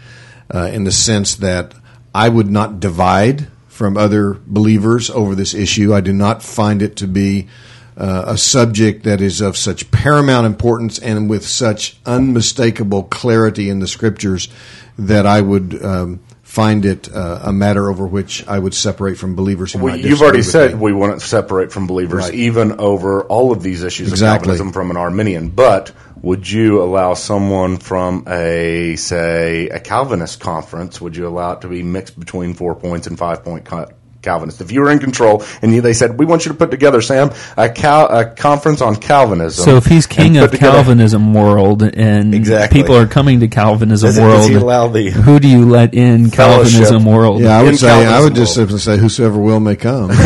uh, 0.53 0.69
in 0.73 0.83
the 0.83 0.91
sense 0.91 1.35
that 1.37 1.73
I 2.19 2.27
would 2.29 2.49
not 2.51 2.79
divide 2.81 3.47
from 3.67 3.95
other 3.95 4.37
believers 4.45 5.09
over 5.09 5.35
this 5.35 5.53
issue. 5.53 5.93
I 5.93 6.01
do 6.01 6.11
not 6.11 6.43
find 6.43 6.81
it 6.81 6.97
to 6.97 7.07
be 7.07 7.47
uh, 7.95 8.23
a 8.27 8.37
subject 8.37 9.03
that 9.03 9.21
is 9.21 9.39
of 9.41 9.55
such 9.55 9.89
paramount 9.91 10.45
importance 10.45 10.99
and 10.99 11.29
with 11.29 11.45
such 11.45 11.97
unmistakable 12.05 13.03
clarity 13.03 13.69
in 13.69 13.79
the 13.79 13.87
scriptures 13.87 14.49
that 14.97 15.25
I 15.25 15.39
would 15.39 15.81
um, 15.83 16.19
find 16.43 16.83
it 16.85 17.09
uh, 17.13 17.39
a 17.43 17.53
matter 17.53 17.89
over 17.89 18.05
which 18.07 18.45
I 18.47 18.57
would 18.59 18.73
separate 18.73 19.17
from 19.17 19.35
believers 19.35 19.71
who 19.73 19.79
Well, 19.79 19.95
you've 19.97 20.21
already 20.21 20.41
said 20.41 20.73
me. 20.73 20.79
we 20.79 20.93
want 20.93 21.19
to 21.19 21.25
separate 21.25 21.71
from 21.71 21.87
believers 21.87 22.25
Right. 22.25 22.33
even 22.33 22.79
over 22.79 23.23
all 23.23 23.51
of 23.53 23.63
these 23.63 23.83
issues 23.83 24.09
Exactly. 24.09 24.35
of 24.35 24.57
Calvinism 24.57 24.73
from 24.73 24.91
an 24.91 24.97
Arminian. 24.97 25.49
But 25.49 25.91
would 26.21 26.49
you 26.49 26.81
allow 26.81 27.13
someone 27.13 27.77
from 27.77 28.25
a 28.27 28.95
say 28.97 29.69
a 29.69 29.79
Calvinist 29.79 30.39
conference? 30.39 30.99
Would 31.01 31.15
you 31.15 31.27
allow 31.27 31.53
it 31.53 31.61
to 31.61 31.67
be 31.67 31.83
mixed 31.83 32.19
between 32.19 32.53
four 32.53 32.75
points 32.75 33.07
and 33.07 33.17
five 33.17 33.43
point 33.43 33.65
co- 33.65 33.89
Calvinist? 34.21 34.59
If 34.59 34.71
you 34.73 34.81
were 34.81 34.91
in 34.91 34.99
control 34.99 35.43
and 35.61 35.73
you, 35.73 35.79
they 35.81 35.93
said 35.93 36.19
we 36.19 36.25
want 36.25 36.45
you 36.45 36.51
to 36.51 36.57
put 36.57 36.71
together, 36.71 37.01
Sam, 37.01 37.31
a, 37.55 37.69
Cal, 37.69 38.07
a 38.09 38.25
conference 38.25 38.81
on 38.81 38.97
Calvinism. 38.97 39.63
So 39.63 39.77
if 39.77 39.85
he's 39.85 40.05
king 40.07 40.35
of 40.37 40.49
put 40.51 40.57
together- 40.57 40.73
Calvinism 40.77 41.33
world 41.33 41.83
and 41.83 42.35
Exactly. 42.35 42.81
people 42.81 42.97
are 42.97 43.07
coming 43.07 43.39
to 43.39 43.47
Calvinism 43.47 44.09
it- 44.15 44.21
world, 44.21 44.37
does 44.39 44.47
he 44.47 44.55
allow 44.55 44.89
the 44.89 45.09
who 45.09 45.39
do 45.39 45.47
you 45.47 45.69
let 45.69 45.93
in 45.93 46.29
fellowship? 46.29 46.71
Calvinism 46.73 47.05
world? 47.05 47.39
yeah, 47.41 47.57
I 47.57 47.63
would 47.63 47.71
in 47.71 47.77
say 47.77 48.05
I 48.05 48.19
would 48.21 48.35
just 48.35 48.57
world. 48.57 48.69
simply 48.69 48.79
say 48.79 48.97
whosoever 48.97 49.39
will 49.39 49.61
may 49.61 49.77
come. 49.77 50.09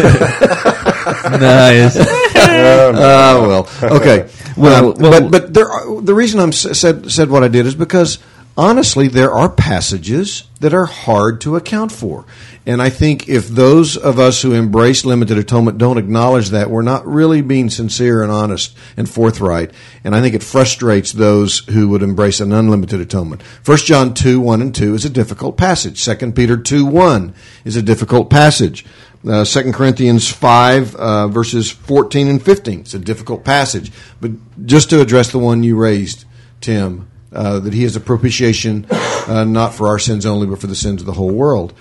nice. 1.23 2.32
Uh, 2.43 2.93
well, 3.81 3.95
okay. 3.95 4.29
Well, 4.57 4.89
Um, 4.89 4.95
well- 4.99 5.21
but 5.21 5.31
but 5.31 5.53
there 5.53 5.69
are, 5.69 6.01
the 6.01 6.13
reason 6.13 6.39
I'm 6.39 6.51
said 6.51 7.11
said 7.11 7.29
what 7.29 7.43
I 7.43 7.47
did 7.47 7.65
is 7.65 7.75
because 7.75 8.19
honestly, 8.55 9.07
there 9.07 9.31
are 9.31 9.49
passages 9.49 10.43
that 10.59 10.73
are 10.75 10.85
hard 10.85 11.41
to 11.41 11.55
account 11.55 11.91
for, 11.91 12.23
and 12.67 12.81
I 12.83 12.89
think 12.89 13.27
if 13.27 13.47
those 13.47 13.97
of 13.97 14.19
us 14.19 14.43
who 14.43 14.53
embrace 14.53 15.03
limited 15.05 15.39
atonement 15.39 15.79
don't 15.79 15.97
acknowledge 15.97 16.49
that, 16.49 16.69
we're 16.69 16.83
not 16.83 17.05
really 17.07 17.41
being 17.41 17.71
sincere 17.71 18.21
and 18.21 18.31
honest 18.31 18.77
and 18.95 19.09
forthright, 19.09 19.71
and 20.03 20.15
I 20.15 20.21
think 20.21 20.35
it 20.35 20.43
frustrates 20.43 21.11
those 21.11 21.59
who 21.69 21.89
would 21.89 22.03
embrace 22.03 22.39
an 22.39 22.53
unlimited 22.53 23.01
atonement. 23.01 23.41
First 23.63 23.87
John 23.87 24.13
two 24.13 24.39
one 24.39 24.61
and 24.61 24.73
two 24.73 24.93
is 24.93 25.03
a 25.03 25.09
difficult 25.09 25.57
passage. 25.57 26.01
Second 26.03 26.35
Peter 26.35 26.55
two 26.57 26.85
one 26.85 27.33
is 27.65 27.75
a 27.75 27.81
difficult 27.81 28.29
passage. 28.29 28.85
Uh, 29.27 29.45
2 29.45 29.71
Corinthians 29.71 30.29
5, 30.29 30.95
uh, 30.95 31.27
verses 31.29 31.71
14 31.71 32.27
and 32.27 32.43
15. 32.43 32.81
It's 32.81 32.93
a 32.93 32.99
difficult 32.99 33.45
passage. 33.45 33.91
But 34.19 34.31
just 34.65 34.89
to 34.89 34.99
address 34.99 35.31
the 35.31 35.39
one 35.39 35.63
you 35.63 35.77
raised, 35.77 36.25
Tim, 36.59 37.07
uh, 37.31 37.59
that 37.59 37.73
he 37.73 37.85
is 37.85 37.95
a 37.95 38.01
propitiation 38.01 38.85
uh, 38.91 39.45
not 39.45 39.73
for 39.73 39.87
our 39.87 39.97
sins 39.97 40.25
only, 40.25 40.45
but 40.45 40.59
for 40.59 40.67
the 40.67 40.75
sins 40.75 41.01
of 41.01 41.05
the 41.05 41.13
whole 41.13 41.31
world. 41.31 41.73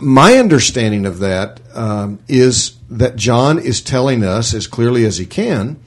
My 0.00 0.34
understanding 0.34 1.06
of 1.06 1.20
that 1.20 1.60
um, 1.74 2.18
is 2.28 2.76
that 2.90 3.16
John 3.16 3.58
is 3.58 3.80
telling 3.80 4.22
us 4.22 4.52
as 4.52 4.66
clearly 4.66 5.06
as 5.06 5.16
he 5.18 5.26
can, 5.26 5.78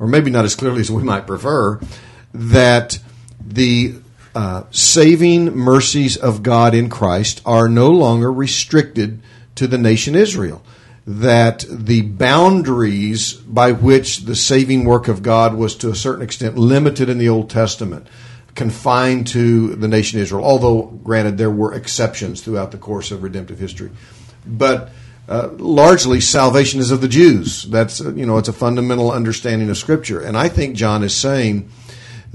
or 0.00 0.06
maybe 0.06 0.30
not 0.30 0.44
as 0.44 0.54
clearly 0.54 0.80
as 0.80 0.90
we 0.90 1.02
might 1.02 1.26
prefer, 1.26 1.80
that 2.34 2.98
the 3.40 3.94
uh, 4.34 4.64
saving 4.70 5.54
mercies 5.56 6.16
of 6.16 6.42
God 6.42 6.74
in 6.74 6.88
Christ 6.88 7.40
are 7.46 7.68
no 7.68 7.90
longer 7.90 8.32
restricted 8.32 9.20
to 9.58 9.66
the 9.66 9.78
nation 9.78 10.14
Israel. 10.14 10.62
That 11.06 11.64
the 11.70 12.02
boundaries 12.02 13.32
by 13.32 13.72
which 13.72 14.26
the 14.26 14.36
saving 14.36 14.84
work 14.84 15.08
of 15.08 15.22
God 15.22 15.54
was 15.54 15.74
to 15.76 15.90
a 15.90 15.94
certain 15.94 16.22
extent 16.22 16.58
limited 16.58 17.08
in 17.08 17.16
the 17.16 17.30
Old 17.30 17.48
Testament, 17.48 18.06
confined 18.54 19.26
to 19.28 19.74
the 19.76 19.88
nation 19.88 20.20
Israel, 20.20 20.44
although, 20.44 20.82
granted, 20.82 21.38
there 21.38 21.50
were 21.50 21.72
exceptions 21.72 22.42
throughout 22.42 22.72
the 22.72 22.78
course 22.78 23.10
of 23.10 23.22
redemptive 23.22 23.58
history. 23.58 23.90
But 24.44 24.90
uh, 25.28 25.48
largely, 25.56 26.20
salvation 26.20 26.80
is 26.80 26.90
of 26.90 27.00
the 27.00 27.08
Jews. 27.08 27.62
That's, 27.62 28.00
uh, 28.00 28.12
you 28.14 28.26
know, 28.26 28.36
it's 28.36 28.48
a 28.48 28.52
fundamental 28.52 29.10
understanding 29.10 29.70
of 29.70 29.78
Scripture. 29.78 30.20
And 30.20 30.36
I 30.36 30.48
think 30.48 30.76
John 30.76 31.02
is 31.02 31.16
saying 31.16 31.70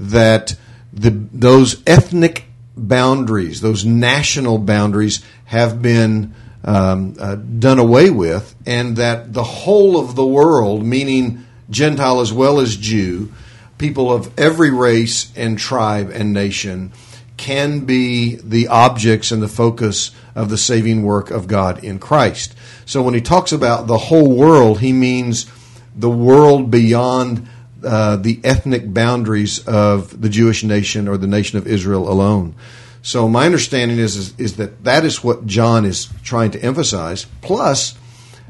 that 0.00 0.56
the, 0.92 1.10
those 1.10 1.82
ethnic 1.86 2.46
boundaries, 2.76 3.60
those 3.60 3.84
national 3.84 4.58
boundaries, 4.58 5.24
have 5.44 5.80
been 5.82 6.34
um, 6.64 7.14
uh, 7.18 7.34
done 7.36 7.78
away 7.78 8.10
with, 8.10 8.54
and 8.66 8.96
that 8.96 9.32
the 9.32 9.44
whole 9.44 9.98
of 9.98 10.16
the 10.16 10.26
world, 10.26 10.84
meaning 10.84 11.46
Gentile 11.70 12.20
as 12.20 12.32
well 12.32 12.60
as 12.60 12.76
Jew, 12.76 13.32
people 13.78 14.12
of 14.12 14.38
every 14.38 14.70
race 14.70 15.30
and 15.36 15.58
tribe 15.58 16.10
and 16.10 16.32
nation, 16.32 16.92
can 17.36 17.80
be 17.80 18.36
the 18.36 18.68
objects 18.68 19.32
and 19.32 19.42
the 19.42 19.48
focus 19.48 20.12
of 20.34 20.48
the 20.48 20.58
saving 20.58 21.02
work 21.02 21.30
of 21.30 21.46
God 21.46 21.82
in 21.82 21.98
Christ. 21.98 22.54
So 22.86 23.02
when 23.02 23.14
he 23.14 23.20
talks 23.20 23.52
about 23.52 23.86
the 23.86 23.98
whole 23.98 24.34
world, 24.34 24.80
he 24.80 24.92
means 24.92 25.50
the 25.96 26.10
world 26.10 26.70
beyond 26.70 27.48
uh, 27.84 28.16
the 28.16 28.40
ethnic 28.44 28.92
boundaries 28.94 29.66
of 29.66 30.20
the 30.20 30.28
Jewish 30.28 30.64
nation 30.64 31.08
or 31.08 31.16
the 31.16 31.26
nation 31.26 31.58
of 31.58 31.66
Israel 31.66 32.08
alone. 32.08 32.54
So 33.04 33.28
my 33.28 33.44
understanding 33.44 33.98
is, 33.98 34.16
is, 34.16 34.40
is 34.40 34.56
that 34.56 34.84
that 34.84 35.04
is 35.04 35.22
what 35.22 35.44
John 35.46 35.84
is 35.84 36.08
trying 36.22 36.52
to 36.52 36.62
emphasize. 36.62 37.26
Plus, 37.42 37.98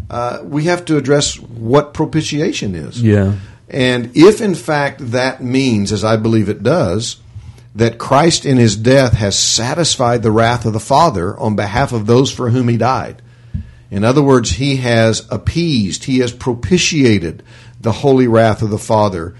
uh, 0.08 0.42
we 0.44 0.64
have 0.64 0.84
to 0.84 0.96
address 0.96 1.36
what 1.40 1.92
propitiation 1.92 2.76
is. 2.76 3.02
Yeah. 3.02 3.34
And 3.68 4.16
if 4.16 4.40
in 4.40 4.54
fact 4.54 5.10
that 5.10 5.42
means, 5.42 5.90
as 5.90 6.04
I 6.04 6.16
believe 6.16 6.48
it 6.48 6.62
does, 6.62 7.16
that 7.74 7.98
Christ 7.98 8.46
in 8.46 8.56
his 8.56 8.76
death 8.76 9.14
has 9.14 9.36
satisfied 9.36 10.22
the 10.22 10.30
wrath 10.30 10.64
of 10.64 10.72
the 10.72 10.78
Father 10.78 11.36
on 11.36 11.56
behalf 11.56 11.90
of 11.90 12.06
those 12.06 12.30
for 12.30 12.50
whom 12.50 12.68
he 12.68 12.76
died. 12.76 13.22
In 13.90 14.04
other 14.04 14.22
words, 14.22 14.52
he 14.52 14.76
has 14.76 15.26
appeased, 15.32 16.04
he 16.04 16.20
has 16.20 16.32
propitiated 16.32 17.42
the 17.80 17.90
holy 17.90 18.28
wrath 18.28 18.62
of 18.62 18.70
the 18.70 18.78
Father 18.78 19.34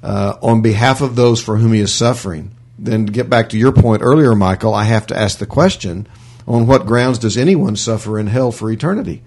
uh, 0.00 0.36
on 0.40 0.62
behalf 0.62 1.00
of 1.00 1.16
those 1.16 1.42
for 1.42 1.56
whom 1.56 1.72
he 1.72 1.80
is 1.80 1.92
suffering. 1.92 2.52
Then 2.82 3.06
to 3.06 3.12
get 3.12 3.28
back 3.28 3.50
to 3.50 3.58
your 3.58 3.72
point 3.72 4.00
earlier, 4.02 4.34
Michael, 4.34 4.74
I 4.74 4.84
have 4.84 5.06
to 5.08 5.18
ask 5.18 5.38
the 5.38 5.46
question 5.46 6.08
on 6.46 6.66
what 6.66 6.86
grounds 6.86 7.18
does 7.18 7.36
anyone 7.36 7.76
suffer 7.76 8.18
in 8.18 8.26
hell 8.26 8.52
for 8.52 8.70
eternity? 8.70 9.22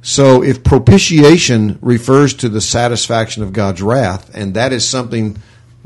So 0.00 0.42
if 0.42 0.64
propitiation 0.64 1.78
refers 1.82 2.32
to 2.34 2.48
the 2.48 2.62
satisfaction 2.62 3.42
of 3.42 3.52
God's 3.52 3.82
wrath, 3.82 4.34
and 4.34 4.54
that 4.54 4.72
is 4.72 4.88
something, 4.88 5.36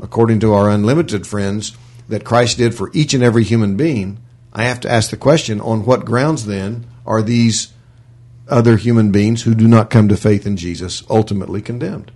according 0.01 0.39
to 0.41 0.53
our 0.53 0.69
unlimited 0.69 1.27
friends, 1.27 1.75
that 2.07 2.23
Christ 2.23 2.57
did 2.57 2.73
for 2.73 2.89
each 2.93 3.13
and 3.13 3.21
every 3.23 3.43
human 3.43 3.75
being, 3.75 4.19
I 4.53 4.63
have 4.63 4.79
to 4.81 4.91
ask 4.91 5.09
the 5.09 5.17
question 5.17 5.59
on 5.59 5.85
what 5.85 6.05
grounds 6.05 6.45
then 6.45 6.85
are 7.05 7.21
these 7.21 7.73
other 8.47 8.77
human 8.77 9.11
beings 9.11 9.41
who 9.41 9.55
do 9.55 9.67
not 9.67 9.89
come 9.89 10.07
to 10.07 10.15
faith 10.15 10.45
in 10.45 10.55
Jesus 10.55 11.03
ultimately 11.09 11.61
condemned? 11.61 12.11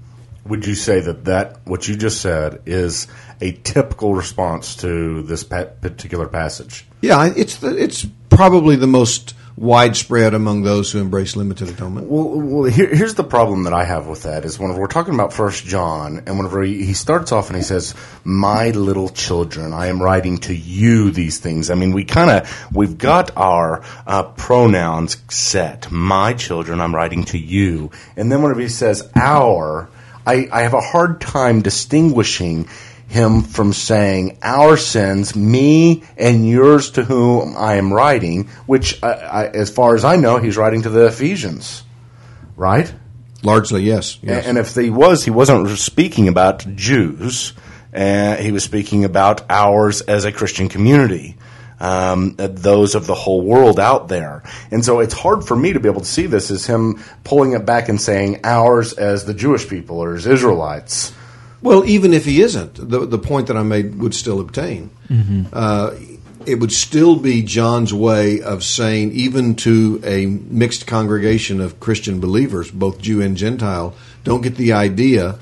Would 0.46 0.65
you 0.65 0.75
say 0.75 1.01
that 1.01 1.25
that 1.25 1.60
what 1.65 1.88
you 1.89 1.98
just 1.98 2.22
said 2.22 2.62
is 2.65 3.08
a 3.41 3.51
typical 3.51 4.15
response 4.15 4.75
to 4.77 5.22
this 5.24 5.44
pa- 5.44 5.65
particular 5.82 6.27
passage? 6.27 6.86
Yeah, 7.01 7.32
it's 7.36 7.58
the, 7.58 7.75
it's 7.75 8.06
probably 8.29 8.75
the 8.75 8.88
most 8.88 9.34
widespread 9.58 10.36
among 10.36 10.62
those 10.62 10.91
who 10.91 11.00
embrace 11.00 11.36
limited 11.36 11.67
atonement. 11.67 12.08
Well, 12.08 12.39
well 12.39 12.72
here, 12.72 12.94
here's 12.94 13.15
the 13.15 13.24
problem 13.24 13.63
that 13.63 13.74
I 13.74 13.84
have 13.84 14.08
with 14.08 14.24
that 14.24 14.46
is 14.46 14.60
whenever 14.60 14.79
we're 14.79 14.88
talking 14.88 15.15
about 15.15 15.34
First 15.34 15.65
John, 15.65 16.24
and 16.25 16.38
whenever 16.38 16.62
he, 16.62 16.86
he 16.86 16.94
starts 16.94 17.32
off 17.32 17.48
and 17.48 17.58
he 17.58 17.63
says, 17.63 17.96
"My 18.24 18.70
little 18.70 19.10
children, 19.10 19.74
I 19.74 19.88
am 19.88 20.01
writing 20.01 20.38
to 20.39 20.56
you 20.56 21.12
these 21.12 21.39
things." 21.39 21.72
I 21.72 21.75
mean, 21.75 21.91
we 21.91 22.06
kind 22.06 22.29
of 22.29 22.67
we've 22.72 22.98
got 22.98 23.36
our 23.36 23.84
uh, 24.06 24.24
pronouns 24.24 25.17
set. 25.29 25.91
My 25.91 26.34
children, 26.34 26.79
I'm 26.79 26.94
writing 26.94 27.25
to 27.25 27.38
you, 27.38 27.91
and 28.15 28.32
then 28.32 28.44
whenever 28.44 28.62
he 28.62 28.70
says 28.70 29.10
"our," 29.15 29.89
I, 30.25 30.48
I 30.51 30.62
have 30.62 30.74
a 30.74 30.82
hard 30.82 31.20
time 31.20 31.62
distinguishing 31.62 32.67
him 33.08 33.42
from 33.42 33.74
saying 33.74 34.38
our 34.42 34.78
sins, 34.78 35.36
me 35.36 36.04
and 36.18 36.48
yours 36.48 36.92
to 36.92 37.04
whom 37.04 37.56
I 37.58 37.76
am 37.76 37.94
writing, 37.94 38.50
which, 38.66 39.02
I, 39.02 39.12
I, 39.12 39.48
as 39.48 39.70
far 39.70 39.96
as 39.96 40.04
I 40.04 40.18
know, 40.18 40.38
he's 40.38 40.58
writing 40.58 40.82
to 40.84 40.90
the 40.90 41.08
Ephesians, 41.08 41.84
right? 42.56 42.94
Largely, 43.44 43.84
yes. 43.84 44.20
yes. 44.22 44.46
And 44.46 44.58
if 44.58 44.76
he 44.76 44.90
was, 44.90 45.24
he 45.24 45.32
wasn't 45.32 45.70
speaking 45.78 46.28
about 46.28 46.66
Jews. 46.76 47.54
Uh, 47.94 48.36
he 48.36 48.52
was 48.52 48.64
speaking 48.64 49.06
about 49.06 49.50
ours 49.50 50.02
as 50.02 50.26
a 50.26 50.32
Christian 50.32 50.68
community, 50.68 51.38
um, 51.80 52.36
those 52.38 52.94
of 52.94 53.08
the 53.08 53.16
whole 53.16 53.42
world 53.42 53.80
out 53.80 54.10
there. 54.10 54.44
And 54.70 54.84
so 54.84 55.00
it's 55.00 55.14
hard 55.14 55.46
for 55.46 55.56
me 55.56 55.74
to 55.74 55.80
be 55.80 55.88
able 55.88 56.02
to 56.02 56.08
see 56.08 56.26
this 56.26 56.52
as 56.52 56.66
him 56.66 57.02
pulling 57.24 57.54
it 57.54 57.66
back 57.66 57.88
and 57.88 58.02
saying 58.02 58.42
ours 58.44 58.94
as 58.94 59.24
the 59.24 59.34
Jewish 59.34 59.70
people 59.70 60.00
or 60.04 60.16
as 60.16 60.28
Israelites. 60.28 61.14
Well, 61.62 61.86
even 61.86 62.14
if 62.14 62.26
he 62.26 62.42
isn't, 62.42 62.76
the 62.76 63.06
the 63.06 63.18
point 63.18 63.48
that 63.48 63.58
I 63.58 63.64
made 63.64 64.00
would 64.00 64.14
still 64.14 64.40
obtain. 64.40 64.90
Uh, 65.54 65.96
it 66.46 66.60
would 66.62 66.72
still 66.72 67.18
be 67.18 67.42
John's 67.42 67.94
way 67.94 68.42
of 68.42 68.64
saying, 68.64 69.12
even 69.12 69.56
to 69.56 70.00
a 70.04 70.26
mixed 70.28 70.88
congregation 70.88 71.60
of 71.60 71.80
Christian 71.82 72.22
believers, 72.22 72.72
both 72.72 73.00
Jew 73.00 73.22
and 73.22 73.36
Gentile, 73.36 73.94
don't 74.24 74.42
get 74.42 74.56
the 74.56 74.72
idea 74.72 75.40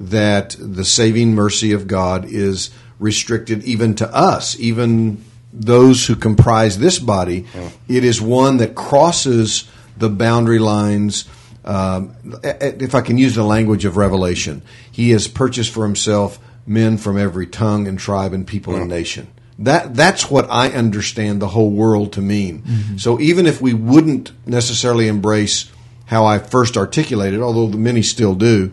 that 0.00 0.56
the 0.58 0.84
saving 0.84 1.34
mercy 1.34 1.72
of 1.72 1.86
God 1.86 2.24
is 2.24 2.70
restricted 2.98 3.62
even 3.64 3.94
to 3.96 4.12
us, 4.12 4.58
even 4.58 5.22
those 5.52 6.06
who 6.06 6.16
comprise 6.16 6.78
this 6.78 6.98
body. 6.98 7.46
It 7.88 8.04
is 8.04 8.20
one 8.20 8.56
that 8.56 8.74
crosses 8.74 9.68
the 9.96 10.08
boundary 10.08 10.58
lines. 10.58 11.24
Um, 11.68 12.14
if 12.42 12.94
I 12.94 13.02
can 13.02 13.18
use 13.18 13.34
the 13.34 13.44
language 13.44 13.84
of 13.84 13.98
Revelation, 13.98 14.62
he 14.90 15.10
has 15.10 15.28
purchased 15.28 15.70
for 15.70 15.84
himself 15.84 16.38
men 16.66 16.96
from 16.96 17.18
every 17.18 17.46
tongue 17.46 17.86
and 17.86 17.98
tribe 17.98 18.32
and 18.32 18.46
people 18.46 18.74
and 18.74 18.88
nation. 18.88 19.28
That 19.58 19.94
that's 19.94 20.30
what 20.30 20.50
I 20.50 20.70
understand 20.70 21.42
the 21.42 21.48
whole 21.48 21.70
world 21.70 22.14
to 22.14 22.22
mean. 22.22 22.62
So 22.98 23.20
even 23.20 23.46
if 23.46 23.60
we 23.60 23.74
wouldn't 23.74 24.32
necessarily 24.46 25.08
embrace 25.08 25.70
how 26.06 26.24
I 26.24 26.38
first 26.38 26.78
articulated, 26.78 27.40
although 27.40 27.68
many 27.76 28.00
still 28.00 28.34
do, 28.34 28.72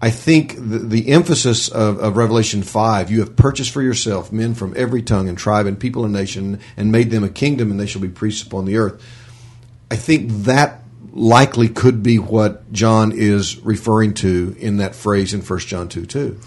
I 0.00 0.10
think 0.10 0.54
the, 0.56 0.78
the 0.78 1.08
emphasis 1.10 1.68
of, 1.68 1.98
of 1.98 2.16
Revelation 2.16 2.62
5, 2.62 3.10
you 3.10 3.20
have 3.20 3.36
purchased 3.36 3.72
for 3.72 3.82
yourself 3.82 4.32
men 4.32 4.54
from 4.54 4.72
every 4.74 5.02
tongue 5.02 5.28
and 5.28 5.36
tribe 5.36 5.66
and 5.66 5.78
people 5.78 6.04
and 6.04 6.14
nation 6.14 6.60
and 6.78 6.90
made 6.90 7.10
them 7.10 7.24
a 7.24 7.28
kingdom 7.28 7.70
and 7.70 7.78
they 7.78 7.86
shall 7.86 8.00
be 8.00 8.08
priests 8.08 8.42
upon 8.42 8.64
the 8.64 8.78
earth. 8.78 9.02
I 9.90 9.96
think 9.96 10.30
that 10.44 10.81
likely 11.12 11.68
could 11.68 12.02
be 12.02 12.18
what 12.18 12.72
John 12.72 13.12
is 13.12 13.58
referring 13.58 14.14
to 14.14 14.56
in 14.58 14.78
that 14.78 14.94
phrase 14.94 15.32
in 15.34 15.42
1 15.42 15.58
John 15.60 15.88
2 15.88 16.06
2. 16.06 16.40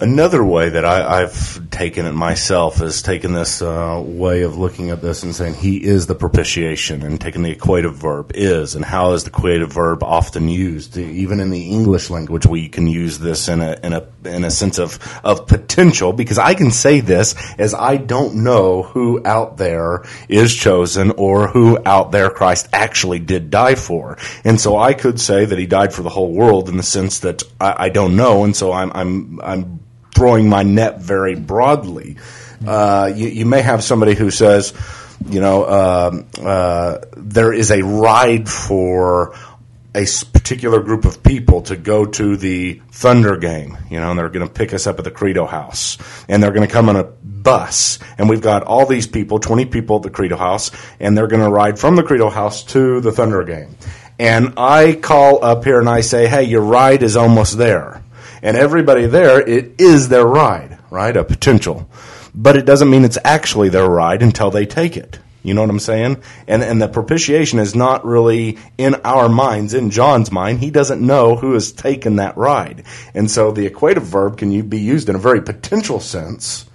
Another 0.00 0.44
way 0.44 0.68
that 0.68 0.84
I, 0.84 1.22
I've 1.22 1.70
taken 1.70 2.06
it 2.06 2.12
myself 2.12 2.80
is 2.80 3.02
taking 3.02 3.32
this 3.32 3.60
uh, 3.60 4.00
way 4.04 4.42
of 4.42 4.56
looking 4.56 4.90
at 4.90 5.02
this 5.02 5.24
and 5.24 5.34
saying 5.34 5.54
he 5.54 5.84
is 5.84 6.06
the 6.06 6.14
propitiation 6.14 7.02
and 7.02 7.20
taking 7.20 7.42
the 7.42 7.50
equative 7.50 7.94
verb 7.94 8.30
is 8.32 8.76
and 8.76 8.84
how 8.84 9.14
is 9.14 9.24
the 9.24 9.30
equative 9.30 9.72
verb 9.72 10.04
often 10.04 10.48
used? 10.48 10.96
Even 10.96 11.40
in 11.40 11.50
the 11.50 11.70
English 11.70 12.10
language 12.10 12.46
we 12.46 12.68
can 12.68 12.86
use 12.86 13.18
this 13.18 13.48
in 13.48 13.60
a 13.60 13.76
in 13.82 13.92
a 13.92 14.06
in 14.24 14.44
a 14.44 14.52
sense 14.52 14.78
of 14.78 15.00
of 15.24 15.48
potential 15.48 16.12
because 16.12 16.38
I 16.38 16.54
can 16.54 16.70
say 16.70 17.00
this 17.00 17.34
as 17.58 17.74
I 17.74 17.96
don't 17.96 18.44
know 18.44 18.84
who 18.84 19.20
out 19.24 19.56
there 19.56 20.04
is 20.28 20.54
chosen 20.54 21.10
or 21.12 21.48
who 21.48 21.76
out 21.84 22.12
there 22.12 22.30
Christ 22.30 22.68
actually 22.72 23.18
did 23.18 23.50
die 23.50 23.74
for. 23.74 24.16
And 24.44 24.60
so 24.60 24.78
I 24.78 24.94
could 24.94 25.20
say 25.20 25.44
that 25.44 25.58
he 25.58 25.66
died 25.66 25.92
for 25.92 26.02
the 26.02 26.08
whole 26.08 26.32
world 26.32 26.68
in 26.68 26.76
the 26.76 26.84
sense 26.84 27.18
that 27.20 27.42
I, 27.60 27.86
I 27.86 27.88
don't 27.88 28.14
know 28.14 28.44
and 28.44 28.54
so 28.54 28.70
I'm 28.70 28.92
I'm 28.94 29.40
I'm 29.42 29.80
throwing 30.18 30.48
my 30.48 30.64
net 30.64 31.00
very 31.00 31.36
broadly. 31.36 32.16
Uh, 32.66 33.08
you, 33.14 33.28
you, 33.28 33.46
may 33.46 33.62
have 33.62 33.84
somebody 33.84 34.16
who 34.16 34.32
says, 34.32 34.74
you 35.28 35.40
know, 35.40 35.62
uh, 35.62 36.22
uh, 36.42 36.98
there 37.16 37.52
is 37.52 37.70
a 37.70 37.82
ride 37.82 38.48
for 38.48 39.36
a 39.94 40.04
particular 40.32 40.80
group 40.80 41.04
of 41.04 41.22
people 41.22 41.62
to 41.62 41.76
go 41.76 42.04
to 42.04 42.36
the 42.36 42.82
Thunder 42.90 43.36
game, 43.36 43.78
you 43.90 44.00
know, 44.00 44.10
and 44.10 44.18
they're 44.18 44.28
going 44.28 44.44
to 44.44 44.52
pick 44.52 44.74
us 44.74 44.88
up 44.88 44.98
at 44.98 45.04
the 45.04 45.12
Credo 45.12 45.46
House, 45.46 45.98
and 46.28 46.42
they're 46.42 46.50
going 46.50 46.66
to 46.66 46.72
come 46.72 46.88
on 46.88 46.96
a 46.96 47.04
bus, 47.04 48.00
and 48.18 48.28
we've 48.28 48.42
got 48.42 48.64
all 48.64 48.86
these 48.86 49.06
people, 49.06 49.38
20 49.38 49.66
people 49.66 49.98
at 49.98 50.02
the 50.02 50.10
Credo 50.10 50.36
House, 50.36 50.72
and 50.98 51.16
they're 51.16 51.28
going 51.28 51.44
to 51.44 51.50
ride 51.50 51.78
from 51.78 51.94
the 51.94 52.02
Credo 52.02 52.28
House 52.28 52.64
to 52.64 53.00
the 53.00 53.12
Thunder 53.12 53.44
game. 53.44 53.76
And 54.18 54.54
I 54.56 54.94
call 54.94 55.44
up 55.44 55.62
here 55.62 55.78
and 55.78 55.88
I 55.88 56.00
say, 56.00 56.26
hey, 56.26 56.42
your 56.42 56.62
ride 56.62 57.04
is 57.04 57.16
almost 57.16 57.56
there 57.56 58.02
and 58.42 58.56
everybody 58.56 59.06
there, 59.06 59.40
it 59.40 59.80
is 59.80 60.08
their 60.08 60.26
ride, 60.26 60.78
right? 60.90 61.16
A 61.16 61.24
potential. 61.24 61.88
But 62.34 62.56
it 62.56 62.66
doesn't 62.66 62.90
mean 62.90 63.04
it's 63.04 63.18
actually 63.24 63.68
their 63.68 63.88
ride 63.88 64.22
until 64.22 64.50
they 64.50 64.66
take 64.66 64.96
it. 64.96 65.18
You 65.42 65.54
know 65.54 65.60
what 65.62 65.70
I'm 65.70 65.78
saying? 65.78 66.22
And 66.46 66.62
and 66.62 66.82
the 66.82 66.88
propitiation 66.88 67.58
is 67.58 67.74
not 67.74 68.04
really 68.04 68.58
in 68.76 68.96
our 68.96 69.28
minds, 69.28 69.72
in 69.72 69.90
John's 69.90 70.32
mind. 70.32 70.58
He 70.58 70.70
doesn't 70.70 71.04
know 71.04 71.36
who 71.36 71.54
has 71.54 71.72
taken 71.72 72.16
that 72.16 72.36
ride. 72.36 72.84
And 73.14 73.30
so 73.30 73.52
the 73.52 73.66
equative 73.66 74.02
verb 74.02 74.36
can 74.36 74.68
be 74.68 74.80
used 74.80 75.08
in 75.08 75.14
a 75.14 75.20
very 75.20 75.40
potential 75.40 76.00
sense 76.00 76.68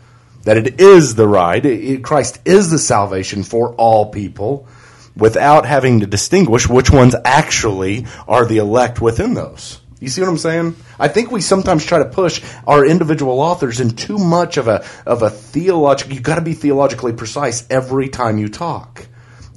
that 0.44 0.58
it 0.58 0.80
is 0.80 1.16
the 1.16 1.28
ride. 1.28 1.66
It, 1.66 2.04
Christ 2.04 2.40
is 2.46 2.72
the 2.72 2.80
salvation 2.80 3.44
for 3.44 3.76
all 3.76 4.12
people 4.12 4.68
without 5.16 5.66
having 5.66 6.00
to 6.00 6.08
distinguish 6.08 6.68
which 6.68 6.90
ones 6.90 7.16
actually 7.26 8.06
are 8.28 8.46
the 8.46 8.58
elect 8.58 9.02
within 9.02 9.34
those. 9.34 9.80
You 10.04 10.10
see 10.10 10.20
what 10.20 10.30
I'm 10.30 10.38
saying? 10.38 10.76
I 11.00 11.08
think 11.08 11.32
we 11.32 11.40
sometimes 11.40 11.86
try 11.86 12.00
to 12.00 12.06
push 12.06 12.44
our 12.68 12.86
individual 12.86 13.40
authors 13.40 13.80
in 13.80 13.92
too 13.92 14.18
much 14.18 14.58
of 14.58 14.68
a 14.68 14.86
of 15.06 15.22
a 15.22 15.30
theological. 15.30 16.14
You've 16.14 16.24
got 16.24 16.36
to 16.36 16.42
be 16.42 16.54
theologically 16.54 17.14
precise 17.14 17.66
every 17.70 18.10
time 18.10 18.38
you 18.38 18.50
talk, 18.50 19.08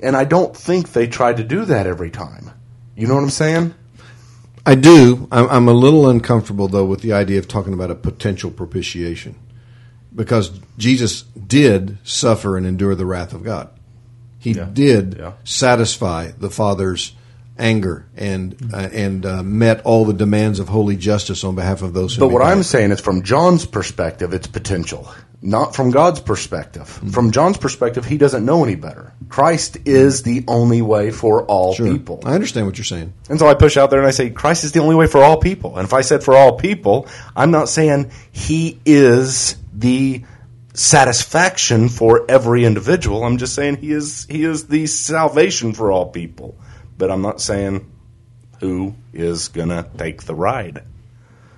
and 0.01 0.17
I 0.17 0.23
don't 0.23 0.57
think 0.57 0.93
they 0.93 1.09
try 1.09 1.33
to 1.33 1.43
do 1.43 1.65
that 1.65 1.89
every 1.89 2.13
time. 2.13 2.53
You 2.95 3.09
know 3.09 3.17
what 3.17 3.25
I'm 3.25 3.31
saying? 3.31 3.75
I 4.65 4.77
do. 4.77 5.27
I'm 5.33 5.67
a 5.67 5.73
little 5.73 6.09
uncomfortable 6.09 6.69
though 6.69 6.87
with 6.87 7.01
the 7.01 7.13
idea 7.13 7.41
of 7.41 7.49
talking 7.49 7.73
about 7.73 7.91
a 7.91 7.97
potential 7.97 8.53
propitiation, 8.53 9.35
because 10.15 10.61
Jesus 10.79 11.23
did 11.23 11.99
suffer 12.05 12.57
and 12.57 12.65
endure 12.65 12.95
the 12.95 13.05
wrath 13.05 13.33
of 13.33 13.43
God. 13.43 13.69
He 14.39 14.53
yeah. 14.53 14.69
did 14.73 15.17
yeah. 15.19 15.33
satisfy 15.43 16.31
the 16.39 16.51
Father's 16.51 17.17
anger 17.59 18.07
and 18.17 18.57
uh, 18.73 18.89
and 18.93 19.25
uh, 19.25 19.43
met 19.43 19.83
all 19.83 20.05
the 20.05 20.13
demands 20.13 20.61
of 20.61 20.69
holy 20.69 20.97
justice 20.97 21.45
on 21.45 21.55
behalf 21.55 21.83
of 21.83 21.95
those. 21.95 22.17
But 22.17 22.29
what 22.29 22.43
I'm 22.43 22.63
saying 22.63 22.91
is, 22.91 23.01
from 23.01 23.23
John's 23.23 23.67
perspective, 23.67 24.33
it's 24.33 24.47
potential, 24.47 25.09
not 25.43 25.75
from 25.75 25.91
God's 25.91 26.21
perspective. 26.21 26.85
Mm-hmm. 26.85 27.11
From 27.11 27.31
John's 27.31 27.57
perspective, 27.57 28.05
he 28.05 28.19
doesn't 28.19 28.45
know 28.45 28.65
any 28.65 28.75
better. 28.75 29.13
Christ 29.29 29.79
is 29.85 30.23
the 30.23 30.45
only 30.49 30.83
way 30.83 31.11
for 31.11 31.45
all 31.45 31.75
sure. 31.75 31.91
people. 31.91 32.21
I 32.25 32.35
understand 32.35 32.67
what 32.67 32.79
you're 32.79 32.85
saying, 32.85 33.13
and 33.29 33.39
so 33.39 33.47
I 33.47 33.55
push 33.55 33.77
out 33.77 33.91
there 33.91 34.01
and 34.01 34.09
I 34.09 34.13
say, 34.13 34.31
Christ 34.31 34.65
is 34.65 34.73
the 34.73 34.81
only 34.81 34.95
way 34.95 35.07
for 35.07 35.23
all 35.23 35.39
people. 35.39 35.77
And 35.79 35.87
if 35.87 35.95
I 35.95 36.03
said 36.03 36.23
for 36.23 36.37
all 36.37 36.57
people, 36.57 37.09
I'm 37.35 37.51
not 37.51 37.69
saying 37.69 38.11
He 38.33 38.81
is 38.85 39.57
the 39.73 40.25
satisfaction 40.75 41.89
for 41.89 42.31
every 42.31 42.65
individual. 42.65 43.25
I'm 43.25 43.39
just 43.39 43.55
saying 43.55 43.77
He 43.77 43.93
is 43.93 44.27
He 44.29 44.45
is 44.45 44.67
the 44.67 44.87
salvation 44.87 45.73
for 45.73 45.91
all 45.91 46.11
people 46.11 46.59
but 46.99 47.11
I'm 47.11 47.23
not 47.23 47.41
saying 47.41 47.91
who 48.61 48.95
is 49.13 49.49
going 49.49 49.69
to 49.69 49.87
take 49.97 50.23
the 50.23 50.35
ride. 50.35 50.83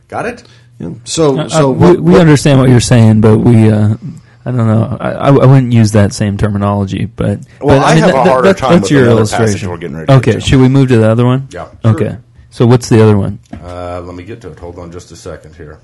Got 0.09 0.27
it? 0.27 0.43
Yeah. 0.79 0.95
So, 1.05 1.39
uh, 1.39 1.49
so 1.49 1.71
uh, 1.71 1.73
we, 1.73 1.97
we, 1.97 2.21
understand 2.21 2.61
what 2.61 2.69
you're 2.69 2.81
saying, 2.81 3.21
but 3.21 3.39
we. 3.39 3.71
Uh, 3.71 3.97
I 4.45 4.51
don't 4.51 4.67
know. 4.67 4.97
I, 4.99 5.11
I, 5.11 5.31
wouldn't 5.31 5.75
use 5.75 5.93
that 5.93 6.15
same 6.15 6.39
terminology, 6.39 7.05
but 7.05 7.41
well, 7.61 7.79
but, 7.79 7.83
I, 7.83 7.91
I 7.91 7.95
mean, 7.97 8.05
have 8.05 8.13
that, 8.13 8.27
a 8.27 8.31
harder 8.31 8.49
that, 8.49 8.57
time. 8.57 8.73
That's 8.79 8.91
your 8.91 9.05
illustration. 9.05 9.69
We're 9.69 9.77
getting 9.77 9.97
ready 9.97 10.11
okay, 10.11 10.41
should 10.41 10.61
we 10.61 10.69
move 10.69 10.89
to 10.89 10.97
the 10.97 11.09
other 11.09 11.27
one? 11.27 11.49
Yeah. 11.51 11.69
Sure. 11.83 11.95
Okay. 11.95 12.17
So 12.51 12.67
what's 12.67 12.89
the 12.89 13.03
other 13.03 13.19
one? 13.19 13.41
Uh, 13.53 14.01
let 14.01 14.15
me 14.15 14.25
get 14.25 14.41
to 14.43 14.53
it. 14.53 14.59
Hold 14.59 14.79
on, 14.79 14.91
just 14.91 15.11
a 15.11 15.17
second 15.17 15.55
here. 15.55 15.81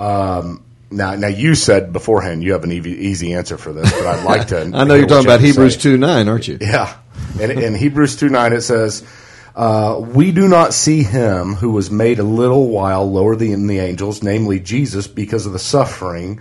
Um, 0.00 0.64
now, 0.90 1.14
now 1.14 1.28
you 1.28 1.54
said 1.54 1.92
beforehand 1.92 2.42
you 2.42 2.52
have 2.52 2.64
an 2.64 2.72
easy, 2.72 2.90
easy 2.90 3.34
answer 3.34 3.56
for 3.56 3.72
this, 3.72 3.92
but 3.92 4.06
I'd 4.06 4.24
like 4.24 4.48
to. 4.48 4.62
I 4.74 4.84
know 4.84 4.94
you're 4.94 5.06
talking 5.06 5.26
about 5.26 5.40
Hebrews 5.40 5.76
two 5.76 5.96
nine, 5.96 6.28
aren't 6.28 6.48
you? 6.48 6.58
Yeah, 6.60 6.96
in, 7.40 7.50
in 7.50 7.74
Hebrews 7.74 8.16
2 8.16 8.28
9, 8.28 8.52
it 8.52 8.60
says, 8.62 9.04
uh, 9.54 10.00
We 10.00 10.32
do 10.32 10.48
not 10.48 10.74
see 10.74 11.02
him 11.02 11.54
who 11.54 11.70
was 11.70 11.90
made 11.90 12.18
a 12.18 12.24
little 12.24 12.68
while 12.68 13.10
lower 13.10 13.36
than 13.36 13.66
the 13.66 13.78
angels, 13.78 14.22
namely 14.22 14.60
Jesus, 14.60 15.06
because 15.06 15.46
of 15.46 15.52
the 15.52 15.58
suffering 15.58 16.40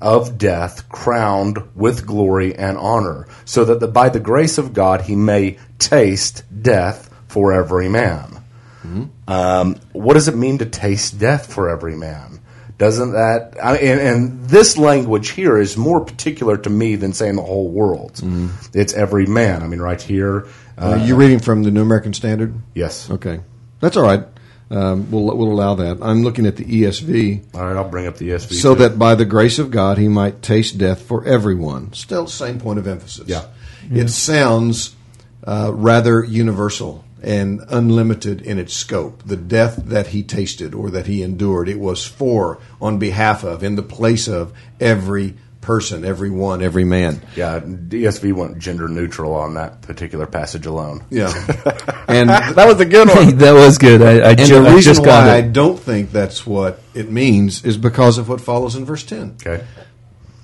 of 0.00 0.38
death, 0.38 0.88
crowned 0.88 1.58
with 1.74 2.06
glory 2.06 2.54
and 2.54 2.78
honor, 2.78 3.26
so 3.44 3.64
that 3.64 3.80
the, 3.80 3.88
by 3.88 4.08
the 4.08 4.20
grace 4.20 4.58
of 4.58 4.72
God 4.72 5.02
he 5.02 5.16
may 5.16 5.58
taste 5.78 6.44
death 6.62 7.12
for 7.26 7.52
every 7.52 7.88
man. 7.88 8.42
Mm-hmm. 8.82 9.04
Um, 9.26 9.76
what 9.92 10.14
does 10.14 10.28
it 10.28 10.36
mean 10.36 10.58
to 10.58 10.66
taste 10.66 11.18
death 11.18 11.52
for 11.52 11.68
every 11.68 11.96
man? 11.96 12.37
Doesn't 12.78 13.12
that 13.12 13.56
and, 13.60 14.00
and, 14.00 14.48
this 14.48 14.78
language 14.78 15.30
here 15.30 15.58
is 15.58 15.76
more 15.76 16.04
particular 16.04 16.56
to 16.56 16.70
me 16.70 16.94
than 16.94 17.12
saying 17.12 17.34
the 17.34 17.42
whole 17.42 17.68
world. 17.68 18.14
Mm. 18.14 18.50
It's 18.72 18.94
every 18.94 19.26
man. 19.26 19.64
I 19.64 19.66
mean, 19.66 19.80
right 19.80 20.00
here. 20.00 20.46
Uh, 20.78 20.90
Are 20.90 20.98
you 20.98 21.16
reading 21.16 21.40
from 21.40 21.64
the 21.64 21.72
New 21.72 21.82
American 21.82 22.14
Standard? 22.14 22.54
Yes. 22.74 23.10
Okay, 23.10 23.40
that's 23.80 23.96
all 23.96 24.04
right. 24.04 24.24
Um, 24.70 25.10
we'll 25.10 25.36
we'll 25.36 25.50
allow 25.50 25.74
that. 25.74 25.98
I'm 26.00 26.22
looking 26.22 26.46
at 26.46 26.54
the 26.54 26.64
ESV. 26.64 27.54
All 27.54 27.66
right, 27.66 27.76
I'll 27.76 27.88
bring 27.88 28.06
up 28.06 28.16
the 28.16 28.28
ESV. 28.28 28.52
So 28.52 28.74
too. 28.74 28.82
that 28.82 28.96
by 28.96 29.16
the 29.16 29.24
grace 29.24 29.58
of 29.58 29.72
God, 29.72 29.98
he 29.98 30.06
might 30.06 30.40
taste 30.40 30.78
death 30.78 31.02
for 31.02 31.24
everyone. 31.24 31.92
Still, 31.94 32.28
same 32.28 32.60
point 32.60 32.78
of 32.78 32.86
emphasis. 32.86 33.26
Yeah, 33.26 33.46
it 33.90 34.08
sounds 34.08 34.94
uh, 35.44 35.72
rather 35.74 36.22
universal 36.22 37.04
and 37.22 37.60
unlimited 37.68 38.40
in 38.42 38.58
its 38.58 38.74
scope. 38.74 39.22
The 39.24 39.36
death 39.36 39.76
that 39.86 40.08
he 40.08 40.22
tasted 40.22 40.74
or 40.74 40.90
that 40.90 41.06
he 41.06 41.22
endured, 41.22 41.68
it 41.68 41.78
was 41.78 42.04
for, 42.04 42.60
on 42.80 42.98
behalf 42.98 43.44
of, 43.44 43.62
in 43.62 43.76
the 43.76 43.82
place 43.82 44.28
of 44.28 44.52
every 44.80 45.34
person, 45.60 46.04
every 46.04 46.30
one, 46.30 46.62
every 46.62 46.84
man. 46.84 47.20
Yeah, 47.36 47.60
ESV 47.60 48.32
went 48.32 48.58
gender 48.58 48.88
neutral 48.88 49.34
on 49.34 49.54
that 49.54 49.82
particular 49.82 50.26
passage 50.26 50.64
alone. 50.64 51.04
Yeah, 51.10 51.26
and 52.08 52.28
that 52.30 52.66
was 52.66 52.80
a 52.80 52.86
good 52.86 53.08
one. 53.08 53.36
that 53.38 53.52
was 53.52 53.76
good. 53.76 54.00
I, 54.00 54.12
I 54.12 54.30
and 54.30 54.38
ju- 54.38 54.62
the 54.62 54.70
reason 54.70 55.04
why 55.04 55.30
I 55.30 55.42
don't 55.42 55.78
think 55.78 56.10
that's 56.10 56.46
what 56.46 56.80
it 56.94 57.10
means 57.10 57.64
is 57.64 57.76
because 57.76 58.16
of 58.16 58.28
what 58.28 58.40
follows 58.40 58.76
in 58.76 58.84
verse 58.84 59.04
ten. 59.04 59.36
Okay. 59.44 59.64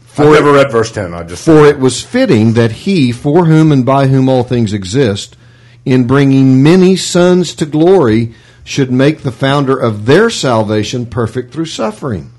For 0.05 0.25
I've 0.25 0.33
never 0.35 0.53
read 0.53 0.71
verse 0.71 0.93
ten. 0.93 1.15
I 1.15 1.23
just 1.23 1.45
for 1.45 1.65
it 1.67 1.79
was 1.79 2.03
fitting 2.03 2.53
that 2.53 2.71
he, 2.71 3.11
for 3.11 3.47
whom 3.47 3.73
and 3.73 3.87
by 3.87 4.09
whom 4.09 4.29
all 4.29 4.45
things 4.45 4.73
exist 4.73 5.37
in 5.85 6.07
bringing 6.07 6.63
many 6.63 6.97
sons 6.97 7.55
to 7.57 7.67
glory, 7.67 8.35
should 8.65 8.91
make 8.91 9.21
the 9.21 9.33
founder 9.33 9.79
of 9.79 10.07
their 10.07 10.31
salvation 10.31 11.05
perfect 11.07 11.53
through 11.53 11.67
suffering. 11.67 12.33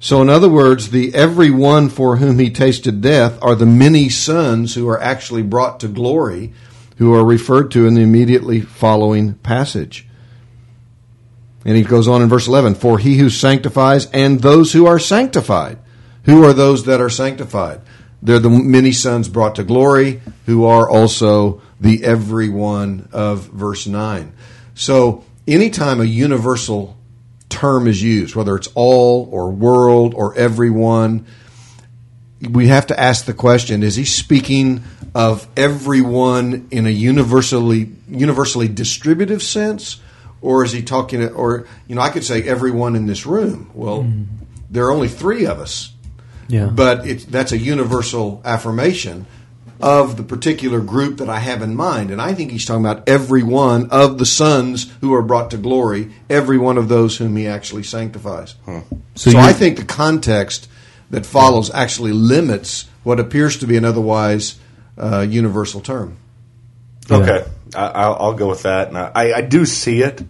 So, 0.00 0.20
in 0.20 0.28
other 0.28 0.50
words, 0.50 0.90
the 0.90 1.14
every 1.14 1.50
one 1.50 1.88
for 1.88 2.16
whom 2.16 2.38
he 2.38 2.50
tasted 2.50 3.00
death 3.00 3.38
are 3.40 3.54
the 3.54 3.64
many 3.64 4.08
sons 4.08 4.74
who 4.74 4.88
are 4.88 5.00
actually 5.00 5.42
brought 5.42 5.80
to 5.80 5.88
glory, 5.88 6.52
who 6.98 7.14
are 7.14 7.24
referred 7.24 7.70
to 7.70 7.86
in 7.86 7.94
the 7.94 8.02
immediately 8.02 8.60
following 8.60 9.34
passage. 9.34 10.06
And 11.64 11.76
he 11.76 11.82
goes 11.82 12.08
on 12.08 12.20
in 12.20 12.28
verse 12.28 12.46
11 12.46 12.74
For 12.74 12.98
he 12.98 13.16
who 13.16 13.30
sanctifies 13.30 14.06
and 14.10 14.40
those 14.40 14.72
who 14.72 14.86
are 14.86 14.98
sanctified. 14.98 15.78
Who 16.24 16.44
are 16.44 16.52
those 16.52 16.84
that 16.84 17.00
are 17.00 17.10
sanctified? 17.10 17.80
They're 18.22 18.38
the 18.38 18.50
many 18.50 18.92
sons 18.92 19.28
brought 19.28 19.54
to 19.56 19.64
glory, 19.64 20.22
who 20.46 20.64
are 20.64 20.88
also 20.88 21.60
the 21.84 22.02
everyone 22.02 23.10
of 23.12 23.42
verse 23.50 23.86
9. 23.86 24.32
So, 24.74 25.22
anytime 25.46 26.00
a 26.00 26.04
universal 26.04 26.96
term 27.50 27.86
is 27.86 28.02
used, 28.02 28.34
whether 28.34 28.56
it's 28.56 28.68
all 28.74 29.28
or 29.30 29.50
world 29.50 30.14
or 30.14 30.34
everyone, 30.34 31.26
we 32.40 32.68
have 32.68 32.86
to 32.86 32.98
ask 32.98 33.26
the 33.26 33.34
question 33.34 33.82
is 33.82 33.96
he 33.96 34.04
speaking 34.04 34.82
of 35.14 35.46
everyone 35.56 36.68
in 36.70 36.86
a 36.86 36.90
universally 36.90 37.92
universally 38.08 38.68
distributive 38.68 39.42
sense 39.42 40.00
or 40.40 40.64
is 40.64 40.72
he 40.72 40.82
talking 40.82 41.26
or 41.30 41.66
you 41.86 41.94
know 41.94 42.00
I 42.02 42.10
could 42.10 42.24
say 42.24 42.42
everyone 42.42 42.96
in 42.96 43.06
this 43.06 43.24
room 43.24 43.70
well 43.72 44.02
mm. 44.02 44.26
there 44.68 44.84
are 44.86 44.90
only 44.90 45.08
3 45.08 45.46
of 45.46 45.58
us 45.58 45.92
yeah. 46.48 46.66
but 46.66 47.06
it's, 47.06 47.24
that's 47.24 47.52
a 47.52 47.58
universal 47.58 48.42
affirmation 48.44 49.26
of 49.84 50.16
the 50.16 50.22
particular 50.22 50.80
group 50.80 51.18
that 51.18 51.28
I 51.28 51.40
have 51.40 51.60
in 51.60 51.76
mind. 51.76 52.10
And 52.10 52.18
I 52.18 52.32
think 52.32 52.50
he's 52.50 52.64
talking 52.64 52.82
about 52.82 53.06
every 53.06 53.42
one 53.42 53.90
of 53.90 54.16
the 54.16 54.24
sons 54.24 54.90
who 55.02 55.12
are 55.12 55.20
brought 55.20 55.50
to 55.50 55.58
glory, 55.58 56.10
every 56.30 56.56
one 56.56 56.78
of 56.78 56.88
those 56.88 57.18
whom 57.18 57.36
he 57.36 57.46
actually 57.46 57.82
sanctifies. 57.82 58.54
Huh. 58.64 58.80
So, 59.14 59.32
so 59.32 59.38
I 59.38 59.52
think 59.52 59.76
the 59.76 59.84
context 59.84 60.70
that 61.10 61.26
follows 61.26 61.70
actually 61.70 62.12
limits 62.12 62.88
what 63.02 63.20
appears 63.20 63.58
to 63.58 63.66
be 63.66 63.76
an 63.76 63.84
otherwise 63.84 64.58
uh, 64.96 65.20
universal 65.20 65.82
term. 65.82 66.16
Yeah. 67.10 67.16
Okay, 67.18 67.50
I, 67.76 68.08
will 68.08 68.32
go 68.32 68.48
with 68.48 68.62
that. 68.62 68.88
And 68.88 68.96
I, 68.96 69.34
I 69.34 69.40
do 69.42 69.66
see 69.66 70.00
it. 70.00 70.22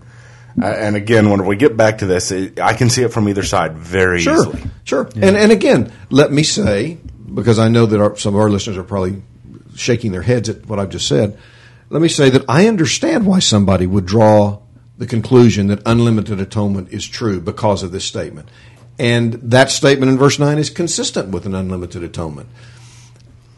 Uh, 0.60 0.66
and 0.66 0.96
again, 0.96 1.30
when 1.30 1.46
we 1.46 1.54
get 1.54 1.76
back 1.76 1.98
to 1.98 2.06
this, 2.06 2.32
it, 2.32 2.58
I 2.58 2.74
can 2.74 2.90
see 2.90 3.04
it 3.04 3.12
from 3.12 3.28
either 3.28 3.44
side 3.44 3.76
very 3.76 4.20
sure, 4.20 4.34
easily. 4.34 4.62
Sure, 4.82 5.08
yeah. 5.14 5.26
and 5.26 5.36
and 5.36 5.52
again, 5.52 5.92
let 6.10 6.32
me 6.32 6.42
say 6.42 6.98
because 7.32 7.60
I 7.60 7.68
know 7.68 7.86
that 7.86 8.00
our, 8.00 8.16
some 8.16 8.34
of 8.34 8.40
our 8.40 8.50
listeners 8.50 8.76
are 8.76 8.84
probably 8.84 9.22
shaking 9.76 10.12
their 10.12 10.22
heads 10.22 10.48
at 10.48 10.66
what 10.66 10.78
I've 10.78 10.90
just 10.90 11.08
said. 11.08 11.38
Let 11.90 12.02
me 12.02 12.08
say 12.08 12.30
that 12.30 12.44
I 12.48 12.66
understand 12.66 13.26
why 13.26 13.38
somebody 13.38 13.86
would 13.86 14.06
draw 14.06 14.60
the 14.96 15.06
conclusion 15.06 15.66
that 15.68 15.82
unlimited 15.84 16.40
atonement 16.40 16.90
is 16.90 17.06
true 17.06 17.40
because 17.40 17.82
of 17.82 17.92
this 17.92 18.04
statement. 18.04 18.48
And 18.98 19.34
that 19.34 19.70
statement 19.70 20.10
in 20.10 20.18
verse 20.18 20.38
9 20.38 20.58
is 20.58 20.70
consistent 20.70 21.30
with 21.30 21.46
an 21.46 21.54
unlimited 21.54 22.02
atonement. 22.02 22.48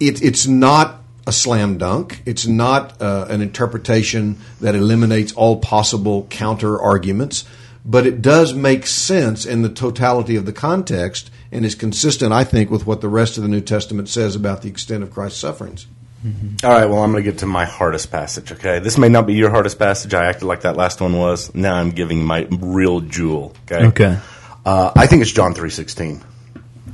It, 0.00 0.22
it's 0.22 0.46
not 0.46 1.02
a 1.26 1.32
slam 1.32 1.76
dunk. 1.76 2.22
It's 2.24 2.46
not 2.46 3.00
uh, 3.02 3.26
an 3.28 3.42
interpretation 3.42 4.38
that 4.60 4.74
eliminates 4.74 5.32
all 5.32 5.60
possible 5.60 6.26
counter 6.30 6.80
arguments, 6.80 7.44
but 7.84 8.06
it 8.06 8.22
does 8.22 8.54
make 8.54 8.86
sense 8.86 9.44
in 9.44 9.62
the 9.62 9.68
totality 9.68 10.36
of 10.36 10.46
the 10.46 10.52
context 10.52 11.30
and 11.52 11.64
is 11.64 11.74
consistent, 11.74 12.32
I 12.32 12.44
think, 12.44 12.70
with 12.70 12.86
what 12.86 13.00
the 13.00 13.08
rest 13.08 13.36
of 13.36 13.42
the 13.42 13.48
New 13.48 13.60
Testament 13.60 14.08
says 14.08 14.36
about 14.36 14.62
the 14.62 14.68
extent 14.68 15.02
of 15.02 15.10
Christ's 15.10 15.40
sufferings. 15.40 15.86
Mm-hmm. 16.24 16.66
All 16.66 16.72
right, 16.72 16.86
well, 16.86 17.02
I'm 17.02 17.12
going 17.12 17.22
to 17.22 17.30
get 17.30 17.40
to 17.40 17.46
my 17.46 17.64
hardest 17.64 18.10
passage, 18.10 18.50
okay? 18.52 18.78
This 18.78 18.98
may 18.98 19.08
not 19.08 19.26
be 19.26 19.34
your 19.34 19.50
hardest 19.50 19.78
passage. 19.78 20.14
I 20.14 20.26
acted 20.26 20.46
like 20.46 20.62
that 20.62 20.76
last 20.76 21.00
one 21.00 21.18
was. 21.18 21.54
Now 21.54 21.74
I'm 21.74 21.90
giving 21.90 22.24
my 22.24 22.48
real 22.50 23.00
jewel, 23.00 23.54
okay? 23.64 23.86
Okay. 23.86 24.18
Uh, 24.64 24.92
I 24.96 25.06
think 25.06 25.22
it's 25.22 25.30
John 25.30 25.54
3.16. 25.54 26.22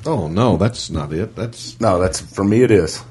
Oh, 0.04 0.28
no, 0.28 0.56
that's 0.56 0.90
not 0.90 1.12
it. 1.12 1.36
That's 1.36 1.80
No, 1.80 2.00
that's 2.00 2.20
for 2.20 2.44
me 2.44 2.62
it 2.62 2.70
is. 2.70 3.02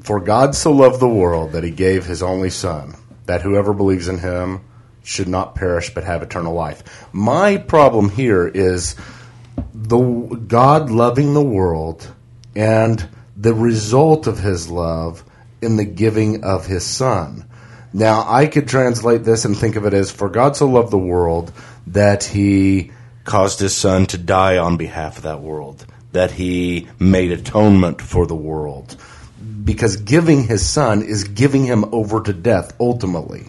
For 0.00 0.20
God 0.20 0.54
so 0.54 0.72
loved 0.72 1.00
the 1.00 1.08
world 1.08 1.52
that 1.52 1.64
he 1.64 1.70
gave 1.70 2.04
his 2.04 2.22
only 2.22 2.50
son, 2.50 2.96
that 3.26 3.42
whoever 3.42 3.72
believes 3.72 4.08
in 4.08 4.18
him 4.18 4.62
should 5.02 5.28
not 5.28 5.54
perish 5.54 5.92
but 5.94 6.04
have 6.04 6.22
eternal 6.22 6.54
life. 6.54 7.06
My 7.12 7.58
problem 7.58 8.08
here 8.08 8.48
is 8.48 8.96
the 9.72 9.98
God 9.98 10.90
loving 10.90 11.34
the 11.34 11.44
world 11.44 12.10
and 12.56 13.06
the 13.36 13.54
result 13.54 14.26
of 14.26 14.38
his 14.38 14.70
love 14.70 15.22
in 15.64 15.76
the 15.76 15.84
giving 15.84 16.44
of 16.44 16.66
his 16.66 16.84
son. 16.84 17.46
Now, 17.92 18.24
I 18.28 18.46
could 18.46 18.68
translate 18.68 19.24
this 19.24 19.44
and 19.44 19.56
think 19.56 19.76
of 19.76 19.86
it 19.86 19.94
as 19.94 20.10
for 20.10 20.28
God 20.28 20.56
so 20.56 20.66
loved 20.66 20.90
the 20.90 20.98
world 20.98 21.52
that 21.86 22.24
he 22.24 22.90
caused 23.24 23.60
his 23.60 23.74
son 23.74 24.06
to 24.06 24.18
die 24.18 24.58
on 24.58 24.76
behalf 24.76 25.16
of 25.16 25.22
that 25.24 25.40
world, 25.40 25.86
that 26.12 26.32
he 26.32 26.88
made 26.98 27.32
atonement 27.32 28.02
for 28.02 28.26
the 28.26 28.34
world. 28.34 28.96
Because 29.64 29.96
giving 29.96 30.44
his 30.44 30.68
son 30.68 31.02
is 31.02 31.24
giving 31.24 31.64
him 31.64 31.86
over 31.92 32.20
to 32.20 32.32
death 32.32 32.74
ultimately. 32.80 33.48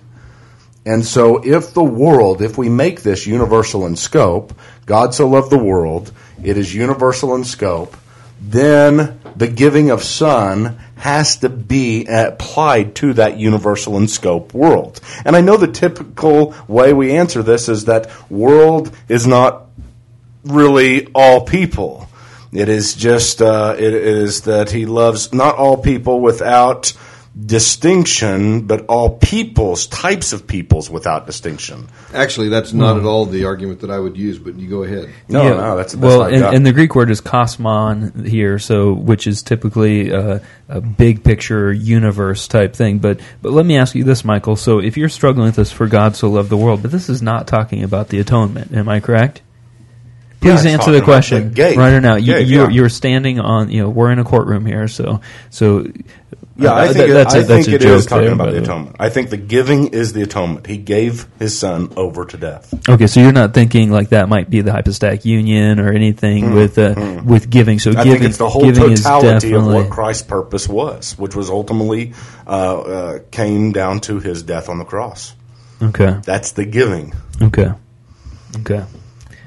And 0.86 1.04
so, 1.04 1.44
if 1.44 1.74
the 1.74 1.84
world, 1.84 2.44
if 2.44 2.58
we 2.58 2.70
make 2.70 3.02
this 3.02 3.26
universal 3.26 3.88
in 3.88 3.96
scope, 3.96 4.54
God 4.86 5.16
so 5.16 5.28
loved 5.28 5.50
the 5.50 5.58
world, 5.58 6.12
it 6.44 6.58
is 6.58 6.76
universal 6.76 7.34
in 7.34 7.44
scope, 7.44 7.98
then 8.42 9.20
the 9.36 9.48
giving 9.48 9.90
of 9.90 10.04
Son 10.04 10.78
has 10.98 11.38
to 11.38 11.50
be 11.50 12.06
applied 12.06 12.96
to 12.96 13.14
that 13.14 13.38
universal 13.38 13.98
in 13.98 14.08
scope 14.08 14.54
world. 14.54 15.00
And 15.26 15.36
I 15.36 15.42
know 15.42 15.58
the 15.58 15.68
typical 15.68 16.56
way 16.68 16.94
we 16.94 17.16
answer 17.16 17.44
this 17.44 17.70
is 17.70 17.86
that 17.86 18.10
world 18.32 18.96
is 19.10 19.28
not 19.28 19.66
really 20.44 21.08
all 21.14 21.42
people. 21.42 22.08
It 22.52 22.70
is 22.70 22.94
just, 22.94 23.42
uh, 23.42 23.76
it 23.78 23.94
is 23.94 24.42
that 24.42 24.72
he 24.72 24.86
loves 24.86 25.34
not 25.34 25.56
all 25.56 25.78
people 25.78 26.22
without 26.22 26.94
distinction, 27.38 28.66
but 28.66 28.86
all 28.86 29.18
peoples, 29.18 29.88
types 29.88 30.32
of 30.32 30.48
peoples 30.48 30.90
without 30.90 31.26
distinction. 31.26 31.90
Actually, 32.14 32.48
that's 32.48 32.72
not 32.72 32.94
hmm. 32.94 33.02
at 33.02 33.06
all 33.06 33.26
the 33.26 33.44
argument 33.44 33.82
that 33.82 33.92
I 33.92 34.00
would 34.00 34.16
use, 34.16 34.40
but 34.40 34.56
you 34.56 34.70
go 34.70 34.84
ahead. 34.84 35.10
No, 35.28 35.44
yeah. 35.44 35.50
no, 35.50 35.76
that's, 35.76 35.94
that's 35.94 36.02
well, 36.02 36.24
and, 36.24 36.44
and, 36.44 36.66
the 36.66 36.72
Greek 36.72 36.96
word 36.96 37.12
is 37.12 37.20
kosmon 37.20 38.26
here, 38.26 38.58
so 38.58 38.94
which 38.94 39.28
is 39.28 39.44
typically 39.44 40.12
a, 40.12 40.42
a, 40.70 40.80
big 40.80 41.26
picture 41.26 41.74
universe 41.74 42.48
type 42.48 42.74
thing. 42.74 43.00
But 43.00 43.20
but 43.42 43.52
let 43.52 43.66
me 43.66 43.78
ask 43.78 43.96
you 43.96 44.06
this, 44.06 44.24
Michael. 44.24 44.56
So 44.56 44.80
if 44.80 44.96
you're 44.96 45.10
struggling 45.10 45.48
with 45.48 45.58
this, 45.58 45.74
for 45.74 45.88
God 45.88 46.16
so 46.16 46.30
loved 46.30 46.50
the 46.50 46.58
world, 46.58 46.82
but 46.84 46.92
this 46.92 47.10
is 47.10 47.22
not 47.22 47.48
talking 47.48 47.84
about 47.84 48.08
the 48.10 48.20
atonement, 48.20 48.74
am 48.74 48.88
I 48.88 49.02
correct? 49.02 49.42
Please 50.46 50.64
yeah, 50.64 50.72
answer 50.72 50.92
the 50.92 51.02
question 51.02 51.54
the 51.54 51.76
right 51.76 51.94
or 51.94 52.02
now. 52.02 52.16
You, 52.16 52.34
gate, 52.34 52.48
you, 52.48 52.62
yeah. 52.62 52.70
you're 52.70 52.90
standing 52.90 53.40
on. 53.40 53.72
You 53.72 53.84
know, 53.84 53.90
we're 53.90 54.12
in 54.12 54.20
a 54.20 54.24
courtroom 54.24 54.66
here, 54.66 54.88
so 54.88 55.22
so 55.50 55.88
yeah, 56.58 56.74
I 56.74 56.94
think, 56.94 57.12
that's 57.12 57.34
it, 57.34 57.40
I 57.40 57.44
think 57.44 57.68
it 57.68 57.84
is 57.84 58.06
talking 58.06 58.26
there, 58.26 58.34
about 58.34 58.52
the 58.52 58.62
atonement. 58.62 58.96
I 58.98 59.10
think 59.10 59.30
the 59.30 59.38
giving 59.38 59.88
is 59.88 60.14
the 60.14 60.22
atonement. 60.22 60.68
He 60.68 60.78
gave 60.78 61.28
his 61.38 61.60
son 61.60 61.92
over 61.98 62.26
to 62.26 62.38
death. 62.38 62.74
Okay, 62.88 63.08
so 63.08 63.20
you're 63.20 63.34
not 63.34 63.54
thinking 63.54 63.92
like 63.92 64.10
that 64.10 64.30
might 64.30 64.50
be 64.50 64.62
the 64.62 64.72
hypostatic 64.72 65.26
union 65.26 65.82
or 65.82 65.92
anything 65.92 66.46
mm, 66.46 66.56
with 66.56 66.78
uh, 66.78 66.96
mm. 66.96 67.26
with 67.26 67.50
giving. 67.50 67.80
So 67.80 67.92
I 67.92 68.06
giving, 68.06 68.12
think 68.14 68.24
it's 68.24 68.38
the 68.38 68.48
whole 68.48 68.72
totality 68.72 69.54
of 69.54 69.66
what 69.66 69.90
Christ's 69.90 70.24
purpose 70.24 70.70
was, 70.70 71.18
which 71.18 71.36
was 71.36 71.50
ultimately 71.50 72.14
uh, 72.48 72.80
uh, 72.80 73.20
came 73.32 73.74
down 73.74 74.00
to 74.02 74.20
his 74.20 74.42
death 74.42 74.70
on 74.70 74.80
the 74.80 74.86
cross. 74.86 75.36
Okay, 75.82 76.22
that's 76.24 76.54
the 76.54 76.66
giving. 76.66 77.14
Okay, 77.42 77.72
okay. 78.60 78.86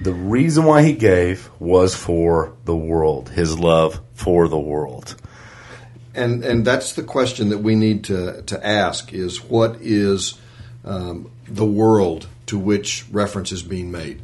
The 0.03 0.13
reason 0.13 0.65
why 0.65 0.83
he 0.83 0.93
gave 0.93 1.49
was 1.59 1.95
for 1.95 2.53
the 2.67 2.77
world, 2.77 3.31
his 3.31 3.59
love 3.59 4.01
for 4.13 4.47
the 4.47 4.59
world 4.59 5.17
and 6.19 6.45
and 6.45 6.65
that's 6.65 6.93
the 6.93 7.03
question 7.03 7.49
that 7.51 7.59
we 7.59 7.75
need 7.75 8.05
to 8.05 8.43
to 8.43 8.67
ask 8.67 9.13
is 9.13 9.43
what 9.43 9.77
is 9.81 10.35
um, 10.85 11.31
the 11.47 11.67
world 11.67 12.27
to 12.47 12.59
which 12.59 13.05
reference 13.11 13.53
is 13.53 13.63
being 13.63 13.91
made 13.91 14.21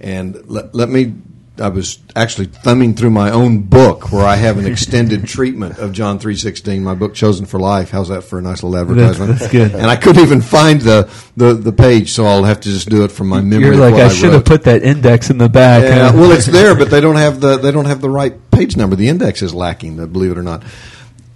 and 0.00 0.48
let, 0.48 0.74
let 0.74 0.88
me 0.88 1.14
I 1.58 1.68
was 1.68 1.98
actually 2.16 2.46
thumbing 2.46 2.94
through 2.94 3.10
my 3.10 3.30
own 3.30 3.58
book 3.58 4.10
where 4.12 4.24
I 4.24 4.36
have 4.36 4.56
an 4.56 4.66
extended 4.66 5.26
treatment 5.26 5.78
of 5.78 5.92
John 5.92 6.18
three 6.18 6.36
sixteen. 6.36 6.82
My 6.82 6.94
book, 6.94 7.12
Chosen 7.12 7.44
for 7.44 7.60
Life. 7.60 7.90
How's 7.90 8.08
that 8.08 8.22
for 8.22 8.38
a 8.38 8.42
nice 8.42 8.62
little 8.62 8.78
advertisement? 8.78 9.32
That's, 9.32 9.40
that's 9.42 9.52
good. 9.52 9.74
And 9.74 9.86
I 9.86 9.96
couldn't 9.96 10.22
even 10.22 10.40
find 10.40 10.80
the, 10.80 11.12
the, 11.36 11.52
the 11.52 11.72
page, 11.72 12.12
so 12.12 12.24
I'll 12.24 12.44
have 12.44 12.60
to 12.60 12.70
just 12.70 12.88
do 12.88 13.04
it 13.04 13.12
from 13.12 13.28
my 13.28 13.42
memory. 13.42 13.66
You're 13.66 13.76
like 13.76 13.94
I, 13.94 14.06
I 14.06 14.08
should 14.08 14.32
have 14.32 14.46
put 14.46 14.64
that 14.64 14.82
index 14.82 15.28
in 15.28 15.36
the 15.36 15.50
back. 15.50 15.82
Yeah, 15.82 16.14
well, 16.14 16.32
it's 16.32 16.46
there, 16.46 16.74
but 16.74 16.90
they 16.90 17.02
don't 17.02 17.16
have 17.16 17.42
the 17.42 17.58
they 17.58 17.72
don't 17.72 17.84
have 17.84 18.00
the 18.00 18.10
right 18.10 18.50
page 18.50 18.74
number. 18.74 18.96
The 18.96 19.08
index 19.08 19.42
is 19.42 19.52
lacking. 19.52 19.96
Believe 20.10 20.30
it 20.30 20.38
or 20.38 20.42
not 20.42 20.62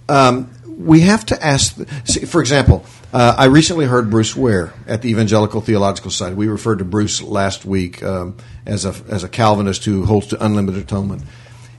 um, 0.09 0.49
we 0.77 1.01
have 1.01 1.25
to 1.27 1.45
ask. 1.45 1.77
See, 2.05 2.25
for 2.25 2.41
example, 2.41 2.85
uh, 3.13 3.35
I 3.37 3.45
recently 3.45 3.85
heard 3.85 4.09
Bruce 4.09 4.35
Ware 4.35 4.73
at 4.87 5.01
the 5.01 5.09
Evangelical 5.09 5.61
Theological 5.61 6.11
Society. 6.11 6.35
We 6.35 6.47
referred 6.47 6.79
to 6.79 6.85
Bruce 6.85 7.21
last 7.21 7.65
week 7.65 8.03
um, 8.03 8.37
as 8.65 8.85
a 8.85 8.93
as 9.09 9.23
a 9.23 9.29
Calvinist 9.29 9.85
who 9.85 10.05
holds 10.05 10.27
to 10.27 10.43
unlimited 10.43 10.83
atonement, 10.83 11.23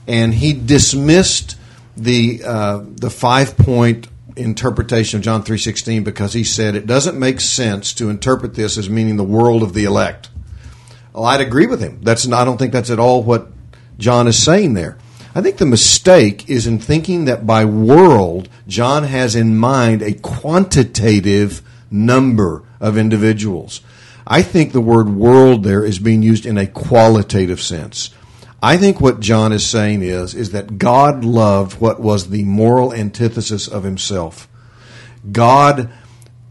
and 0.07 0.33
he 0.33 0.53
dismissed 0.53 1.57
the 1.95 2.41
uh, 2.43 2.81
the 2.83 3.09
five 3.09 3.57
point 3.57 4.07
interpretation 4.35 5.17
of 5.19 5.23
John 5.23 5.43
three 5.43 5.57
sixteen 5.57 6.03
because 6.03 6.33
he 6.33 6.43
said 6.43 6.75
it 6.75 6.85
doesn't 6.87 7.19
make 7.19 7.39
sense 7.39 7.93
to 7.95 8.09
interpret 8.09 8.55
this 8.55 8.77
as 8.77 8.89
meaning 8.89 9.17
the 9.17 9.23
world 9.23 9.63
of 9.63 9.73
the 9.73 9.85
elect. 9.85 10.29
Well, 11.13 11.25
I'd 11.25 11.41
agree 11.41 11.65
with 11.65 11.81
him. 11.81 12.01
That's 12.03 12.27
not, 12.27 12.41
I 12.41 12.45
don't 12.45 12.59
think 12.59 12.71
that's 12.71 12.91
at 12.91 12.99
all 12.99 13.23
what 13.23 13.47
John 13.97 14.27
is 14.27 14.41
saying 14.41 14.75
there. 14.75 14.99
I 15.37 15.41
think 15.41 15.57
the 15.57 15.67
mistake 15.67 16.49
is 16.49 16.65
in 16.65 16.79
thinking 16.79 17.25
that 17.25 17.45
by 17.45 17.63
world, 17.63 18.49
John 18.67 19.03
has 19.03 19.35
in 19.35 19.55
mind 19.55 20.01
a 20.01 20.15
quantitative 20.15 21.61
number 21.91 22.63
of 22.79 22.97
individuals. 22.97 23.81
I 24.25 24.41
think 24.41 24.71
the 24.71 24.81
word 24.81 25.09
world 25.09 25.63
there 25.63 25.85
is 25.85 25.99
being 25.99 26.23
used 26.23 26.47
in 26.47 26.57
a 26.57 26.65
qualitative 26.65 27.61
sense. 27.61 28.09
I 28.63 28.77
think 28.77 28.99
what 28.99 29.19
John 29.19 29.53
is 29.53 29.63
saying 29.63 30.01
is 30.01 30.33
is 30.33 30.53
that 30.53 30.79
God 30.79 31.23
loved 31.23 31.79
what 31.79 31.99
was 31.99 32.31
the 32.31 32.43
moral 32.43 32.91
antithesis 32.91 33.67
of 33.67 33.83
himself. 33.83 34.47
God 35.31 35.91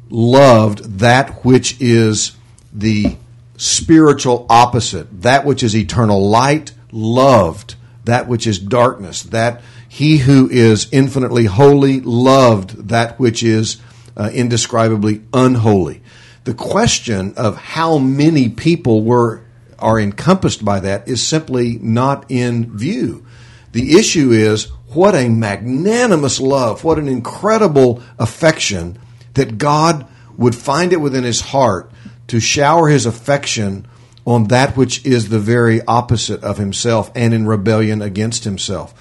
loved 0.08 1.00
that 1.00 1.44
which 1.44 1.76
is 1.80 2.36
the 2.72 3.16
spiritual 3.56 4.46
opposite, 4.48 5.22
that 5.22 5.44
which 5.44 5.64
is 5.64 5.74
eternal 5.74 6.28
light, 6.28 6.72
loved 6.92 7.74
that 8.06 8.26
which 8.26 8.46
is 8.46 8.58
darkness, 8.58 9.22
that 9.24 9.62
he 9.88 10.18
who 10.18 10.48
is 10.48 10.88
infinitely 10.90 11.44
holy 11.44 12.00
loved 12.00 12.88
that 12.88 13.18
which 13.18 13.42
is 13.42 13.80
uh, 14.16 14.30
indescribably 14.32 15.22
unholy. 15.32 16.02
The 16.44 16.54
question 16.54 17.34
of 17.36 17.56
how 17.56 17.98
many 17.98 18.48
people 18.48 19.02
were 19.02 19.42
are 19.78 20.00
encompassed 20.00 20.64
by 20.64 20.80
that 20.80 21.06
is 21.06 21.26
simply 21.26 21.78
not 21.82 22.24
in 22.30 22.76
view. 22.76 23.26
The 23.72 23.98
issue 23.98 24.30
is 24.30 24.70
what 24.88 25.14
a 25.14 25.28
magnanimous 25.28 26.40
love, 26.40 26.82
what 26.82 26.98
an 26.98 27.08
incredible 27.08 28.02
affection 28.18 28.98
that 29.34 29.58
God 29.58 30.06
would 30.38 30.54
find 30.54 30.92
it 30.92 31.00
within 31.00 31.24
his 31.24 31.40
heart 31.40 31.90
to 32.28 32.40
shower 32.40 32.88
his 32.88 33.04
affection 33.04 33.86
on 34.26 34.48
that 34.48 34.76
which 34.76 35.06
is 35.06 35.28
the 35.28 35.38
very 35.38 35.80
opposite 35.86 36.42
of 36.42 36.58
himself 36.58 37.10
and 37.14 37.32
in 37.32 37.46
rebellion 37.46 38.02
against 38.02 38.44
himself. 38.44 38.92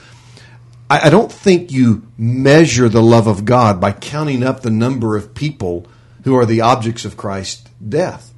I, 0.90 1.08
I 1.08 1.10
don't 1.10 1.32
think 1.32 1.72
you 1.72 2.08
measure 2.18 2.88
the 2.88 3.02
love 3.02 3.28
of 3.28 3.44
God 3.44 3.82
by 3.82 3.92
counting 3.92 4.44
up 4.44 4.62
the 4.62 4.70
number 4.70 5.18
of 5.18 5.34
people 5.34 5.88
who 6.24 6.36
are 6.36 6.46
the 6.46 6.62
objects 6.62 7.06
of 7.06 7.18
Christ's 7.18 7.68
death. 7.88 8.32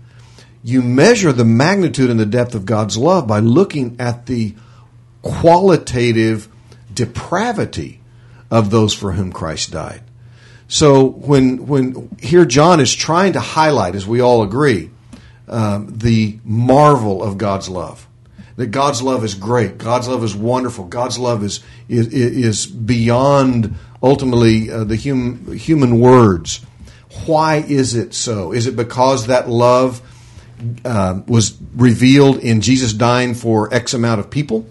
You 0.63 0.81
measure 0.81 1.31
the 1.31 1.45
magnitude 1.45 2.09
and 2.09 2.19
the 2.19 2.25
depth 2.25 2.55
of 2.55 2.65
God's 2.65 2.97
love 2.97 3.27
by 3.27 3.39
looking 3.39 3.97
at 3.99 4.25
the 4.25 4.55
qualitative 5.21 6.47
depravity 6.93 8.01
of 8.49 8.69
those 8.69 8.93
for 8.93 9.11
whom 9.11 9.31
Christ 9.31 9.71
died. 9.71 10.01
So 10.67 11.05
when 11.05 11.67
when 11.67 12.09
here 12.19 12.45
John 12.45 12.79
is 12.79 12.93
trying 12.93 13.33
to 13.33 13.39
highlight, 13.39 13.95
as 13.95 14.05
we 14.05 14.21
all 14.21 14.43
agree, 14.43 14.89
um, 15.47 15.97
the 15.97 16.39
marvel 16.43 17.23
of 17.23 17.37
God's 17.37 17.69
love. 17.69 18.07
That 18.57 18.67
God's 18.67 19.01
love 19.03 19.23
is 19.23 19.35
great. 19.35 19.77
God's 19.77 20.07
love 20.07 20.23
is 20.23 20.35
wonderful. 20.35 20.85
God's 20.85 21.19
love 21.19 21.43
is 21.43 21.61
is, 21.87 22.07
is 22.07 22.65
beyond 22.65 23.75
ultimately 24.01 24.71
uh, 24.71 24.83
the 24.83 24.97
hum, 24.97 25.55
human 25.55 25.99
words. 25.99 26.65
Why 27.25 27.57
is 27.57 27.95
it 27.95 28.13
so? 28.13 28.51
Is 28.51 28.67
it 28.67 28.75
because 28.75 29.27
that 29.27 29.47
love 29.47 30.01
uh, 30.83 31.21
was 31.27 31.57
revealed 31.75 32.39
in 32.39 32.61
Jesus 32.61 32.93
dying 32.93 33.35
for 33.35 33.73
X 33.73 33.93
amount 33.93 34.19
of 34.19 34.29
people? 34.29 34.67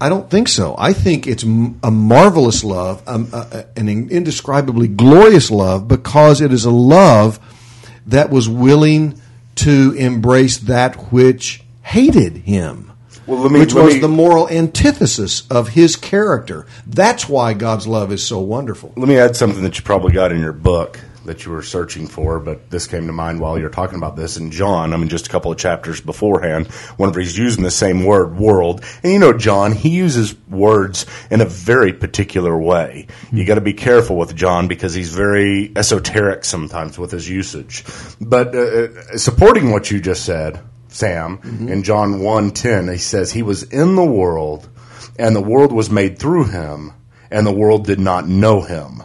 I 0.00 0.10
don't 0.10 0.28
think 0.28 0.48
so. 0.48 0.74
I 0.76 0.92
think 0.92 1.26
it's 1.26 1.42
a 1.42 1.90
marvelous 1.90 2.62
love, 2.62 3.02
um, 3.06 3.28
uh, 3.32 3.62
an 3.76 3.88
indescribably 3.88 4.88
glorious 4.88 5.50
love, 5.50 5.88
because 5.88 6.42
it 6.42 6.52
is 6.52 6.66
a 6.66 6.70
love 6.70 7.40
that 8.06 8.28
was 8.28 8.46
willing 8.48 9.20
to 9.56 9.92
embrace 9.96 10.58
that 10.58 11.12
which 11.12 11.62
hated 11.82 12.38
him. 12.38 12.92
Well, 13.26 13.48
me, 13.48 13.60
which 13.60 13.74
was 13.74 13.94
me, 13.94 14.00
the 14.00 14.08
moral 14.08 14.48
antithesis 14.48 15.46
of 15.50 15.70
his 15.70 15.96
character. 15.96 16.66
That's 16.86 17.28
why 17.28 17.54
God's 17.54 17.86
love 17.86 18.12
is 18.12 18.24
so 18.24 18.38
wonderful. 18.38 18.92
Let 18.96 19.08
me 19.08 19.18
add 19.18 19.34
something 19.34 19.62
that 19.62 19.76
you 19.78 19.84
probably 19.84 20.12
got 20.12 20.30
in 20.30 20.40
your 20.40 20.52
book 20.52 21.00
that 21.26 21.44
you 21.44 21.52
were 21.52 21.62
searching 21.62 22.06
for, 22.06 22.40
but 22.40 22.70
this 22.70 22.86
came 22.86 23.06
to 23.06 23.12
mind 23.12 23.40
while 23.40 23.56
you 23.58 23.64
were 23.64 23.70
talking 23.70 23.96
about 23.96 24.16
this. 24.16 24.36
In 24.36 24.50
John, 24.50 24.92
I 24.92 24.96
mean, 24.96 25.08
just 25.08 25.26
a 25.26 25.30
couple 25.30 25.52
of 25.52 25.58
chapters 25.58 26.00
beforehand, 26.00 26.66
whenever 26.96 27.20
he's 27.20 27.36
using 27.36 27.62
the 27.62 27.70
same 27.70 28.04
word, 28.04 28.36
world, 28.36 28.84
and 29.02 29.12
you 29.12 29.18
know, 29.18 29.32
John, 29.32 29.72
he 29.72 29.90
uses 29.90 30.34
words 30.48 31.06
in 31.30 31.40
a 31.40 31.44
very 31.44 31.92
particular 31.92 32.56
way. 32.56 33.06
You 33.32 33.44
got 33.44 33.56
to 33.56 33.60
be 33.60 33.74
careful 33.74 34.16
with 34.16 34.34
John 34.34 34.68
because 34.68 34.94
he's 34.94 35.14
very 35.14 35.72
esoteric 35.76 36.44
sometimes 36.44 36.98
with 36.98 37.10
his 37.10 37.28
usage. 37.28 37.84
But 38.20 38.54
uh, 38.54 38.58
uh 38.58 39.16
supporting 39.16 39.70
what 39.70 39.90
you 39.90 40.00
just 40.00 40.24
said, 40.24 40.60
Sam, 40.88 41.38
mm-hmm. 41.38 41.68
in 41.68 41.82
John 41.82 42.20
1:10, 42.20 42.90
he 42.92 42.98
says 42.98 43.32
he 43.32 43.42
was 43.42 43.64
in 43.64 43.96
the 43.96 44.04
world 44.04 44.68
and 45.18 45.34
the 45.34 45.42
world 45.42 45.72
was 45.72 45.90
made 45.90 46.18
through 46.18 46.44
him 46.44 46.92
and 47.30 47.46
the 47.46 47.52
world 47.52 47.86
did 47.86 48.00
not 48.00 48.28
know 48.28 48.60
him 48.60 49.02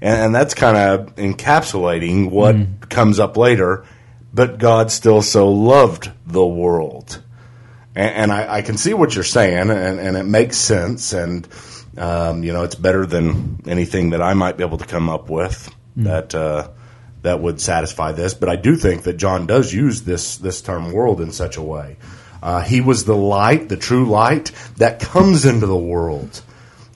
and, 0.00 0.20
and 0.20 0.34
that's 0.34 0.54
kind 0.54 0.76
of 0.76 1.14
encapsulating 1.16 2.30
what 2.30 2.56
mm. 2.56 2.88
comes 2.88 3.20
up 3.20 3.36
later. 3.36 3.84
But 4.32 4.58
God 4.58 4.90
still 4.92 5.22
so 5.22 5.50
loved 5.50 6.10
the 6.26 6.46
world, 6.46 7.20
and, 7.96 8.14
and 8.14 8.32
I, 8.32 8.58
I, 8.58 8.62
can 8.62 8.76
see 8.76 8.94
what 8.94 9.12
you're 9.14 9.24
saying, 9.24 9.70
and, 9.70 9.98
and 9.98 10.16
it 10.16 10.22
makes 10.22 10.56
sense, 10.56 11.12
and 11.12 11.48
um, 11.98 12.44
you 12.44 12.52
know 12.52 12.62
it's 12.62 12.76
better 12.76 13.06
than 13.06 13.60
anything 13.66 14.10
that 14.10 14.22
I 14.22 14.34
might 14.34 14.56
be 14.56 14.62
able 14.62 14.78
to 14.78 14.86
come 14.86 15.08
up 15.08 15.28
with 15.28 15.74
mm. 15.96 16.04
that. 16.04 16.34
Uh, 16.34 16.68
that 17.22 17.38
would 17.38 17.60
satisfy 17.60 18.12
this, 18.12 18.32
but 18.32 18.48
I 18.48 18.56
do 18.56 18.76
think 18.76 19.02
that 19.02 19.18
John 19.18 19.46
does 19.46 19.74
use 19.74 20.04
this 20.04 20.38
this 20.38 20.62
term 20.62 20.90
"world" 20.90 21.20
in 21.20 21.32
such 21.32 21.58
a 21.58 21.62
way. 21.62 21.98
Uh, 22.42 22.62
he 22.62 22.80
was 22.80 23.04
the 23.04 23.14
light, 23.14 23.68
the 23.68 23.76
true 23.76 24.08
light 24.08 24.52
that 24.78 25.00
comes 25.00 25.44
into 25.44 25.66
the 25.66 25.76
world 25.76 26.40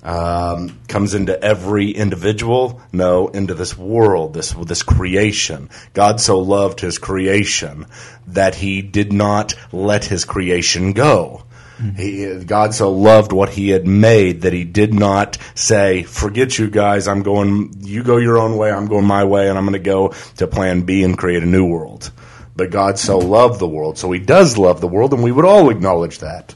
um, 0.05 0.79
comes 0.87 1.15
into 1.15 1.43
every 1.43 1.91
individual. 1.91 2.81
No, 2.93 3.29
into 3.29 3.55
this 3.55 3.77
world, 3.77 4.35
this 4.35 4.53
this 4.53 4.83
creation. 4.83 5.71
God 5.95 6.21
so 6.21 6.39
loved 6.39 6.81
His 6.81 6.99
creation 6.99 7.87
that 8.29 8.55
He 8.55 8.83
did 8.83 9.13
not 9.13 9.55
let 9.73 10.05
His 10.05 10.25
creation 10.25 10.93
go. 10.93 11.45
Mm-hmm. 11.79 11.97
He, 11.97 12.45
God 12.45 12.75
so 12.75 12.93
loved 12.93 13.33
what 13.33 13.49
He 13.49 13.71
had 13.71 13.87
made 13.87 14.43
that 14.43 14.53
He 14.53 14.65
did 14.65 14.93
not 14.93 15.39
say, 15.55 16.03
"Forget 16.03 16.59
you 16.59 16.69
guys. 16.69 17.09
I'm 17.09 17.23
going. 17.23 17.73
You 17.81 18.05
go 18.05 18.19
your 18.19 18.39
own 18.39 18.57
way. 18.57 18.71
I'm 18.71 18.87
going 18.87 19.07
my 19.07 19.25
way, 19.25 19.49
and 19.49 19.57
I'm 19.59 19.65
going 19.65 19.73
to 19.73 19.79
go 19.79 20.09
to 20.37 20.47
Plan 20.47 20.83
B 20.83 21.03
and 21.03 21.19
create 21.19 21.43
a 21.43 21.47
new 21.47 21.67
world." 21.67 22.11
But 22.57 22.71
God 22.71 22.99
so 23.01 23.19
loved 23.19 23.59
the 23.59 23.67
world, 23.67 23.99
so 23.99 24.13
He 24.13 24.21
does 24.21 24.57
love 24.57 24.81
the 24.81 24.87
world, 24.87 25.13
and 25.13 25.25
we 25.25 25.33
would 25.33 25.45
all 25.45 25.71
acknowledge 25.71 26.19
that 26.19 26.55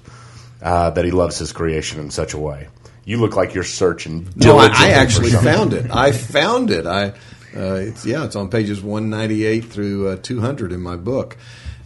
uh, 0.62 0.90
that 0.90 1.04
He 1.04 1.10
loves 1.10 1.38
His 1.38 1.52
creation 1.52 1.98
in 1.98 2.10
such 2.10 2.34
a 2.34 2.38
way. 2.38 2.68
You 3.08 3.16
look 3.16 3.36
like 3.36 3.54
you're 3.54 3.64
searching. 3.64 4.28
No, 4.36 4.58
I, 4.58 4.66
I 4.70 4.90
actually 4.90 5.30
found 5.30 5.72
it. 5.72 5.90
I 5.90 6.12
found 6.12 6.70
it. 6.70 6.84
I 6.84 7.14
uh, 7.56 7.76
it's 7.76 8.04
yeah, 8.04 8.26
it's 8.26 8.36
on 8.36 8.50
pages 8.50 8.82
198 8.82 9.64
through 9.64 10.08
uh, 10.08 10.16
200 10.16 10.72
in 10.72 10.82
my 10.82 10.96
book. 10.96 11.38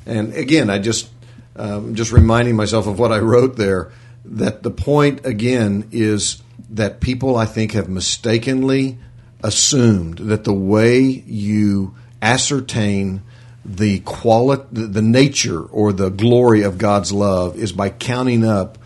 And 0.04 0.34
again, 0.34 0.68
I 0.68 0.80
just 0.80 1.08
um, 1.54 1.94
just 1.94 2.10
reminding 2.10 2.56
myself 2.56 2.88
of 2.88 2.98
what 2.98 3.12
I 3.12 3.20
wrote 3.20 3.54
there. 3.54 3.92
That 4.24 4.64
the 4.64 4.72
point 4.72 5.24
again 5.24 5.90
is 5.92 6.42
that 6.70 6.98
people 6.98 7.36
I 7.36 7.46
think 7.46 7.70
have 7.70 7.88
mistakenly 7.88 8.98
assumed 9.44 10.18
that 10.18 10.42
the 10.42 10.52
way 10.52 11.02
you 11.02 11.94
ascertain 12.20 13.22
the 13.64 14.00
quality, 14.00 14.64
the 14.72 15.02
nature 15.02 15.62
or 15.62 15.92
the 15.92 16.08
glory 16.08 16.62
of 16.62 16.78
God's 16.78 17.12
love 17.12 17.56
is 17.56 17.70
by 17.70 17.90
counting 17.90 18.44
up 18.44 18.76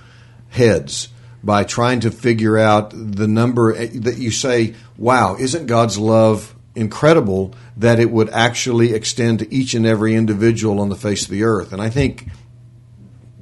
heads 0.50 1.08
by 1.46 1.62
trying 1.62 2.00
to 2.00 2.10
figure 2.10 2.58
out 2.58 2.90
the 2.92 3.28
number 3.28 3.72
that 3.72 4.18
you 4.18 4.32
say, 4.32 4.74
wow, 4.98 5.36
isn't 5.38 5.66
God's 5.66 5.96
love 5.96 6.54
incredible 6.74 7.54
that 7.76 8.00
it 8.00 8.10
would 8.10 8.28
actually 8.30 8.92
extend 8.92 9.38
to 9.38 9.54
each 9.54 9.72
and 9.72 9.86
every 9.86 10.14
individual 10.14 10.80
on 10.80 10.88
the 10.88 10.96
face 10.96 11.24
of 11.24 11.30
the 11.30 11.44
earth? 11.44 11.72
And 11.72 11.80
I 11.80 11.88
think 11.88 12.28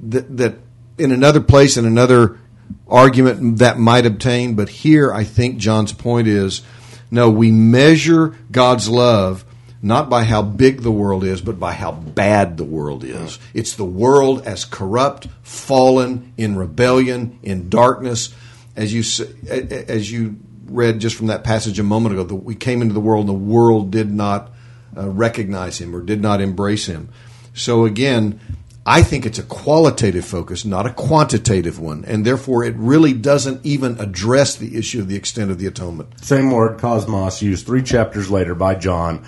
that, 0.03 0.37
that 0.37 0.59
in 0.99 1.11
another 1.11 1.41
place, 1.41 1.77
in 1.77 1.85
another 1.85 2.39
argument 2.87 3.57
that 3.57 3.79
might 3.79 4.05
obtain, 4.05 4.53
but 4.53 4.69
here 4.69 5.11
I 5.11 5.23
think 5.23 5.57
John's 5.57 5.91
point 5.91 6.27
is 6.27 6.61
no, 7.09 7.29
we 7.29 7.51
measure 7.51 8.35
God's 8.51 8.87
love 8.87 9.45
not 9.85 10.09
by 10.09 10.23
how 10.23 10.41
big 10.41 10.81
the 10.81 10.91
world 10.91 11.23
is, 11.23 11.41
but 11.41 11.59
by 11.59 11.71
how 11.71 11.91
bad 11.91 12.57
the 12.57 12.63
world 12.63 13.03
is. 13.03 13.37
It's 13.53 13.75
the 13.75 13.85
world 13.85 14.41
as 14.47 14.65
corrupt, 14.65 15.27
fallen, 15.43 16.33
in 16.37 16.55
rebellion, 16.55 17.37
in 17.43 17.69
darkness. 17.69 18.33
As 18.75 18.91
you 18.91 19.03
as 19.47 20.11
you 20.11 20.37
read 20.65 20.99
just 20.99 21.15
from 21.15 21.27
that 21.27 21.43
passage 21.43 21.77
a 21.77 21.83
moment 21.83 22.15
ago, 22.15 22.23
that 22.23 22.33
we 22.33 22.55
came 22.55 22.81
into 22.81 22.95
the 22.95 22.99
world 22.99 23.29
and 23.29 23.29
the 23.29 23.45
world 23.45 23.91
did 23.91 24.11
not 24.11 24.51
uh, 24.97 25.07
recognize 25.07 25.79
him 25.79 25.95
or 25.95 26.01
did 26.01 26.19
not 26.19 26.41
embrace 26.41 26.87
him. 26.87 27.09
So 27.53 27.85
again, 27.85 28.39
I 28.87 29.03
think 29.03 29.23
it's 29.27 29.37
a 29.37 29.43
qualitative 29.43 30.25
focus, 30.25 30.65
not 30.65 30.87
a 30.87 30.93
quantitative 30.93 31.79
one, 31.79 32.05
and 32.05 32.25
therefore 32.25 32.63
it 32.63 32.73
really 32.75 33.13
doesn't 33.13 33.63
even 33.63 33.99
address 33.99 34.55
the 34.55 34.77
issue 34.77 34.99
of 34.99 35.07
the 35.07 35.15
extent 35.15 35.51
of 35.51 35.59
the 35.59 35.67
atonement. 35.67 36.25
Same 36.25 36.49
word, 36.49 36.79
cosmos, 36.79 37.43
used 37.43 37.67
three 37.67 37.83
chapters 37.83 38.31
later 38.31 38.55
by 38.55 38.73
John 38.73 39.23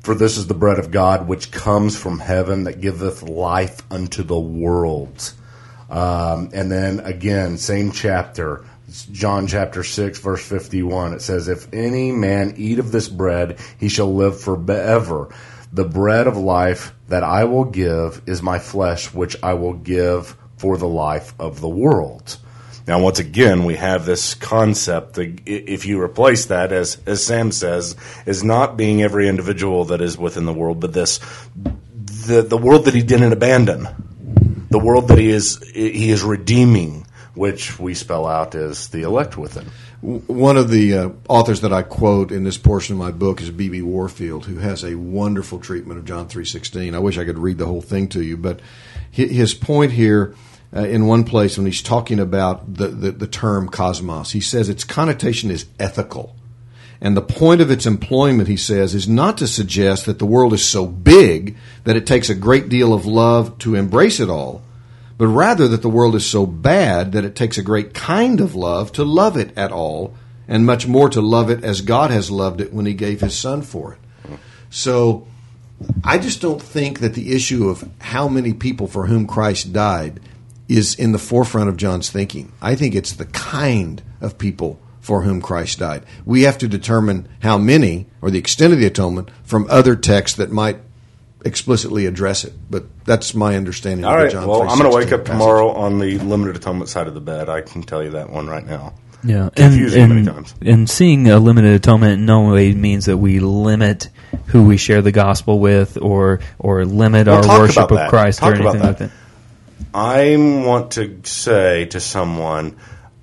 for 0.00 0.14
this 0.14 0.36
is 0.36 0.46
the 0.46 0.54
bread 0.54 0.78
of 0.78 0.90
God 0.90 1.28
which 1.28 1.50
comes 1.50 1.96
from 1.96 2.18
heaven 2.18 2.64
that 2.64 2.80
giveth 2.80 3.22
life 3.22 3.82
unto 3.90 4.22
the 4.22 4.38
world. 4.38 5.32
Um, 5.90 6.50
and 6.52 6.70
then 6.70 7.00
again, 7.00 7.58
same 7.58 7.92
chapter, 7.92 8.64
John 9.12 9.46
chapter 9.46 9.82
6, 9.82 10.18
verse 10.20 10.46
51. 10.46 11.14
It 11.14 11.22
says, 11.22 11.48
If 11.48 11.72
any 11.72 12.12
man 12.12 12.54
eat 12.56 12.78
of 12.78 12.92
this 12.92 13.08
bread, 13.08 13.58
he 13.78 13.88
shall 13.88 14.14
live 14.14 14.40
forever. 14.40 15.28
The 15.72 15.84
bread 15.84 16.26
of 16.26 16.36
life 16.36 16.94
that 17.08 17.22
I 17.22 17.44
will 17.44 17.64
give 17.64 18.22
is 18.26 18.42
my 18.42 18.58
flesh, 18.58 19.12
which 19.12 19.36
I 19.42 19.54
will 19.54 19.74
give 19.74 20.36
for 20.56 20.78
the 20.78 20.88
life 20.88 21.34
of 21.38 21.60
the 21.60 21.68
world. 21.68 22.38
Now, 22.88 23.00
once 23.02 23.18
again, 23.18 23.64
we 23.66 23.76
have 23.76 24.06
this 24.06 24.32
concept 24.32 25.12
that 25.14 25.42
if 25.44 25.84
you 25.84 26.00
replace 26.00 26.46
that, 26.46 26.72
as, 26.72 26.96
as 27.04 27.22
Sam 27.22 27.52
says, 27.52 27.96
is 28.24 28.42
not 28.42 28.78
being 28.78 29.02
every 29.02 29.28
individual 29.28 29.84
that 29.84 30.00
is 30.00 30.16
within 30.16 30.46
the 30.46 30.54
world, 30.54 30.80
but 30.80 30.94
this, 30.94 31.20
the, 31.54 32.40
the 32.40 32.56
world 32.56 32.86
that 32.86 32.94
he 32.94 33.02
didn't 33.02 33.34
abandon, 33.34 33.86
the 34.70 34.78
world 34.78 35.08
that 35.08 35.18
he 35.18 35.28
is, 35.28 35.62
he 35.74 36.08
is 36.08 36.22
redeeming, 36.22 37.06
which 37.34 37.78
we 37.78 37.92
spell 37.92 38.26
out 38.26 38.54
as 38.54 38.88
the 38.88 39.02
elect 39.02 39.36
within. 39.36 39.66
One 40.00 40.56
of 40.56 40.70
the 40.70 40.94
uh, 40.94 41.10
authors 41.28 41.60
that 41.60 41.74
I 41.74 41.82
quote 41.82 42.32
in 42.32 42.44
this 42.44 42.56
portion 42.56 42.94
of 42.94 42.98
my 43.00 43.10
book 43.10 43.42
is 43.42 43.50
B.B. 43.50 43.82
Warfield, 43.82 44.46
who 44.46 44.60
has 44.60 44.82
a 44.82 44.94
wonderful 44.94 45.58
treatment 45.58 45.98
of 45.98 46.06
John 46.06 46.26
three 46.26 46.46
sixteen. 46.46 46.94
I 46.94 47.00
wish 47.00 47.18
I 47.18 47.24
could 47.24 47.38
read 47.38 47.58
the 47.58 47.66
whole 47.66 47.82
thing 47.82 48.08
to 48.10 48.22
you, 48.22 48.36
but 48.36 48.60
his 49.10 49.52
point 49.54 49.92
here 49.92 50.34
uh, 50.74 50.80
in 50.80 51.06
one 51.06 51.24
place 51.24 51.56
when 51.56 51.66
he's 51.66 51.82
talking 51.82 52.20
about 52.20 52.74
the, 52.74 52.88
the, 52.88 53.12
the 53.12 53.26
term 53.26 53.68
cosmos, 53.68 54.32
he 54.32 54.40
says 54.40 54.68
its 54.68 54.84
connotation 54.84 55.50
is 55.50 55.66
ethical. 55.78 56.36
And 57.00 57.16
the 57.16 57.22
point 57.22 57.60
of 57.60 57.70
its 57.70 57.86
employment, 57.86 58.48
he 58.48 58.56
says, 58.56 58.94
is 58.94 59.08
not 59.08 59.38
to 59.38 59.46
suggest 59.46 60.06
that 60.06 60.18
the 60.18 60.26
world 60.26 60.52
is 60.52 60.64
so 60.64 60.84
big 60.84 61.56
that 61.84 61.96
it 61.96 62.06
takes 62.06 62.28
a 62.28 62.34
great 62.34 62.68
deal 62.68 62.92
of 62.92 63.06
love 63.06 63.56
to 63.58 63.76
embrace 63.76 64.18
it 64.18 64.28
all, 64.28 64.62
but 65.16 65.28
rather 65.28 65.68
that 65.68 65.82
the 65.82 65.88
world 65.88 66.16
is 66.16 66.26
so 66.26 66.44
bad 66.44 67.12
that 67.12 67.24
it 67.24 67.36
takes 67.36 67.56
a 67.56 67.62
great 67.62 67.94
kind 67.94 68.40
of 68.40 68.54
love 68.54 68.92
to 68.92 69.04
love 69.04 69.36
it 69.36 69.56
at 69.56 69.72
all, 69.72 70.14
and 70.48 70.66
much 70.66 70.86
more 70.86 71.08
to 71.10 71.20
love 71.20 71.50
it 71.50 71.62
as 71.62 71.82
God 71.82 72.10
has 72.10 72.30
loved 72.30 72.60
it 72.60 72.72
when 72.72 72.86
he 72.86 72.94
gave 72.94 73.20
his 73.20 73.38
son 73.38 73.62
for 73.62 73.94
it. 73.94 74.38
So 74.70 75.26
I 76.02 76.18
just 76.18 76.40
don't 76.40 76.60
think 76.60 77.00
that 77.00 77.14
the 77.14 77.32
issue 77.32 77.68
of 77.68 77.88
how 78.00 78.28
many 78.28 78.52
people 78.52 78.86
for 78.88 79.06
whom 79.06 79.26
Christ 79.26 79.72
died 79.72 80.20
is 80.68 80.94
in 80.94 81.12
the 81.12 81.18
forefront 81.18 81.68
of 81.68 81.76
John's 81.76 82.10
thinking. 82.10 82.52
I 82.60 82.74
think 82.74 82.94
it's 82.94 83.12
the 83.12 83.24
kind 83.26 84.02
of 84.20 84.36
people 84.38 84.78
for 85.00 85.22
whom 85.22 85.40
Christ 85.40 85.78
died. 85.78 86.04
We 86.26 86.42
have 86.42 86.58
to 86.58 86.68
determine 86.68 87.28
how 87.40 87.56
many 87.56 88.06
or 88.20 88.30
the 88.30 88.38
extent 88.38 88.72
of 88.74 88.78
the 88.78 88.86
atonement 88.86 89.30
from 89.44 89.66
other 89.70 89.96
texts 89.96 90.36
that 90.36 90.50
might 90.52 90.78
explicitly 91.44 92.04
address 92.06 92.44
it. 92.44 92.52
But 92.70 92.84
that's 93.04 93.34
my 93.34 93.56
understanding 93.56 94.04
All 94.04 94.12
of 94.12 94.18
right. 94.18 94.24
the 94.26 94.32
John 94.32 94.46
Well, 94.48 94.62
I'm 94.68 94.78
going 94.78 94.90
to 94.90 94.96
wake 94.96 95.12
up 95.12 95.24
passage. 95.24 95.38
tomorrow 95.40 95.70
on 95.70 95.98
the 95.98 96.18
limited 96.18 96.56
atonement 96.56 96.90
side 96.90 97.06
of 97.06 97.14
the 97.14 97.20
bed. 97.20 97.48
I 97.48 97.62
can 97.62 97.82
tell 97.82 98.02
you 98.02 98.10
that 98.10 98.28
one 98.30 98.46
right 98.48 98.66
now. 98.66 98.94
Yeah, 99.24 99.44
and 99.46 99.54
Confusing 99.56 100.02
and, 100.02 100.14
many 100.14 100.26
times. 100.26 100.54
and 100.62 100.88
seeing 100.88 101.28
a 101.28 101.38
limited 101.40 101.72
atonement 101.72 102.12
in 102.20 102.26
no 102.26 102.52
way 102.52 102.72
means 102.74 103.06
that 103.06 103.16
we 103.16 103.40
limit 103.40 104.10
who 104.46 104.62
we 104.62 104.76
share 104.76 105.02
the 105.02 105.10
gospel 105.10 105.58
with, 105.58 105.98
or 106.00 106.38
or 106.60 106.84
limit 106.84 107.26
We'll 107.26 107.50
our 107.50 107.58
worship 107.60 107.90
of 107.90 107.96
that. 107.96 108.10
Christ 108.10 108.38
Talk 108.38 108.50
or 108.52 108.60
about 108.60 108.76
anything 108.76 108.80
that. 108.82 108.86
like 108.88 108.98
that. 108.98 109.10
I 109.94 110.36
want 110.38 110.92
to 110.92 111.20
say 111.24 111.86
to 111.86 112.00
someone, 112.00 112.76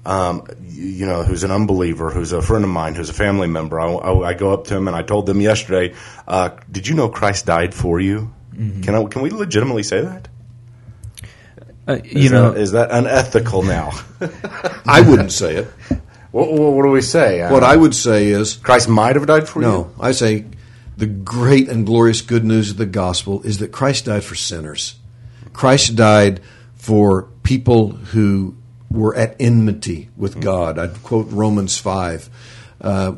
um, 0.06 0.48
you 0.62 1.06
know, 1.06 1.24
who's 1.24 1.44
an 1.44 1.52
unbeliever, 1.52 2.10
who's 2.10 2.32
a 2.32 2.41
friend 2.41 2.63
of 2.63 2.70
mine, 2.70 2.96
who's 2.96 3.10
a 3.10 3.13
family 3.13 3.48
member. 3.48 3.80
I, 3.80 3.91
I, 3.91 4.30
I 4.30 4.34
go 4.34 4.54
up 4.54 4.65
to 4.68 4.76
him 4.76 4.88
and 4.88 4.96
I 4.96 5.04
told 5.04 5.26
them 5.26 5.41
yesterday, 5.41 5.96
uh, 6.28 6.50
"Did 6.72 6.88
you 6.88 6.96
know 6.96 7.10
Christ 7.10 7.46
died 7.46 7.74
for 7.74 8.00
you?" 8.00 8.34
Mm-hmm. 8.54 8.82
Can 8.82 8.96
I, 8.96 9.04
can 9.06 9.22
we 9.22 9.30
legitimately 9.32 9.84
say 9.84 10.02
that? 10.02 10.28
Uh, 11.88 11.98
Is 12.04 12.24
you 12.24 12.30
know, 12.30 12.52
that, 12.52 12.60
is 12.60 12.72
that 12.72 12.89
unethical 12.91 13.62
now? 13.62 13.91
I 14.88 15.02
wouldn't 15.02 15.32
say 15.32 15.58
it. 15.58 15.68
what, 16.32 16.52
what, 16.52 16.74
what 16.74 16.84
do 16.84 16.89
we 16.89 17.02
say? 17.02 17.41
Uh, 17.41 17.52
What 17.52 17.63
I 17.63 17.76
would 17.76 17.94
say 17.94 18.28
is 18.28 18.56
Christ 18.56 18.89
might 18.89 19.15
have 19.15 19.28
died 19.28 19.48
for 19.48 19.62
you. 19.62 19.68
No, 19.68 19.91
I 20.00 20.12
say 20.12 20.46
the 20.98 21.06
great 21.06 21.70
and 21.70 21.86
glorious 21.86 22.22
good 22.22 22.44
news 22.44 22.72
of 22.72 22.78
the 22.78 22.86
gospel 22.88 23.41
is 23.44 23.60
that 23.60 23.72
Christ 23.72 24.06
died 24.06 24.24
for 24.24 24.34
sinners. 24.36 24.96
Christ 25.56 25.96
died 25.96 26.41
for 26.76 27.30
people 27.44 27.89
who 27.89 28.58
were 28.91 29.15
at 29.15 29.36
enmity 29.39 30.10
with 30.18 30.41
God. 30.41 30.78
I'd 30.78 31.02
quote 31.02 31.28
Romans 31.30 31.78
5. 31.78 32.30
Uh, 32.82 33.13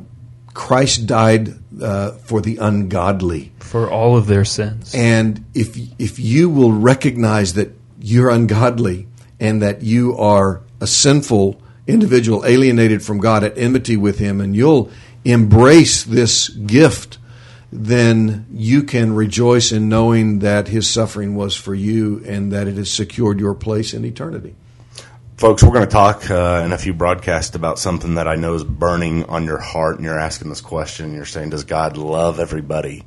Christ 0.54 1.08
died 1.08 1.56
uh, 1.82 2.12
for 2.12 2.42
the 2.42 2.58
ungodly. 2.58 3.52
for 3.60 3.90
all 3.90 4.16
of 4.16 4.28
their 4.28 4.46
sins. 4.46 4.94
And 4.96 5.46
if 5.54 5.78
if 6.00 6.20
you 6.20 6.50
will 6.50 6.72
recognize 6.72 7.54
that 7.54 7.74
you're 8.00 8.30
ungodly 8.30 9.08
and 9.40 9.62
that 9.62 9.82
you 9.82 10.16
are 10.18 10.62
a 10.80 10.88
sinful 10.88 11.60
individual 11.88 12.46
alienated 12.46 13.02
from 13.04 13.18
God 13.20 13.44
at 13.44 13.58
enmity 13.58 13.98
with 13.98 14.20
him 14.20 14.42
and 14.42 14.56
you'll 14.56 14.90
embrace 15.26 16.04
this 16.04 16.50
gift 16.50 17.18
then 17.72 18.46
you 18.52 18.84
can 18.84 19.14
rejoice 19.14 19.72
in 19.72 19.90
knowing 19.90 20.40
that 20.40 20.68
his 20.68 20.90
suffering 20.90 21.36
was 21.36 21.56
for 21.56 21.76
you 21.76 22.24
and 22.26 22.52
that 22.52 22.68
it 22.68 22.76
has 22.76 22.90
secured 22.90 23.40
your 23.40 23.54
place 23.54 23.94
in 23.94 24.06
eternity. 24.06 24.56
Folks, 25.38 25.62
we're 25.62 25.74
going 25.74 25.86
to 25.86 25.92
talk 25.92 26.32
uh, 26.32 26.64
in 26.66 26.72
a 26.74 26.78
few 26.78 26.94
broadcasts 26.94 27.56
about 27.56 27.78
something 27.78 28.16
that 28.16 28.28
I 28.28 28.36
know 28.36 28.56
is 28.56 28.64
burning 28.64 29.26
on 29.26 29.46
your 29.46 29.60
heart, 29.60 29.98
and 29.98 30.06
you're 30.06 30.18
asking 30.18 30.50
this 30.50 30.62
question. 30.62 31.14
You're 31.14 31.26
saying, 31.26 31.52
"Does 31.52 31.64
God 31.64 31.96
love 31.96 32.40
everybody?" 32.40 33.04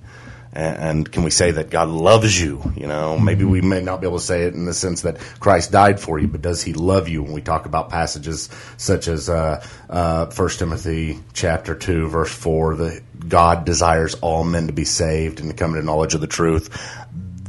And, 0.53 1.11
can 1.11 1.23
we 1.23 1.31
say 1.31 1.53
that 1.53 1.71
God 1.71 1.89
loves 1.89 2.41
you? 2.41 2.73
You 2.77 2.87
know, 2.87 3.19
maybe 3.19 3.45
we 3.45 3.61
may 3.61 3.81
not 3.81 4.01
be 4.01 4.07
able 4.07 4.19
to 4.19 4.25
say 4.25 4.43
it 4.43 4.55
in 4.55 4.65
the 4.65 4.75
sense 4.75 5.03
that 5.03 5.19
Christ 5.39 5.71
died 5.71 6.01
for 6.01 6.19
you, 6.19 6.27
but 6.27 6.43
does 6.43 6.63
He 6.63 6.73
love 6.73 7.09
you? 7.09 7.23
When 7.23 7.33
we 7.33 7.41
talk 7.41 7.67
about 7.67 7.91
passages 7.91 8.49
such 8.77 9.07
as 9.07 9.29
uh, 9.29 9.65
uh, 9.89 10.27
1 10.27 10.49
Timothy 10.51 11.21
chapter 11.35 11.75
two, 11.75 12.09
verse 12.09 12.33
four, 12.33 12.75
that 12.77 13.03
God 13.29 13.65
desires 13.65 14.15
all 14.17 14.43
men 14.43 14.67
to 14.67 14.73
be 14.73 14.85
saved 14.85 15.41
and 15.41 15.51
to 15.51 15.57
come 15.57 15.75
to 15.75 15.83
knowledge 15.83 16.15
of 16.15 16.21
the 16.21 16.27
truth 16.27 16.69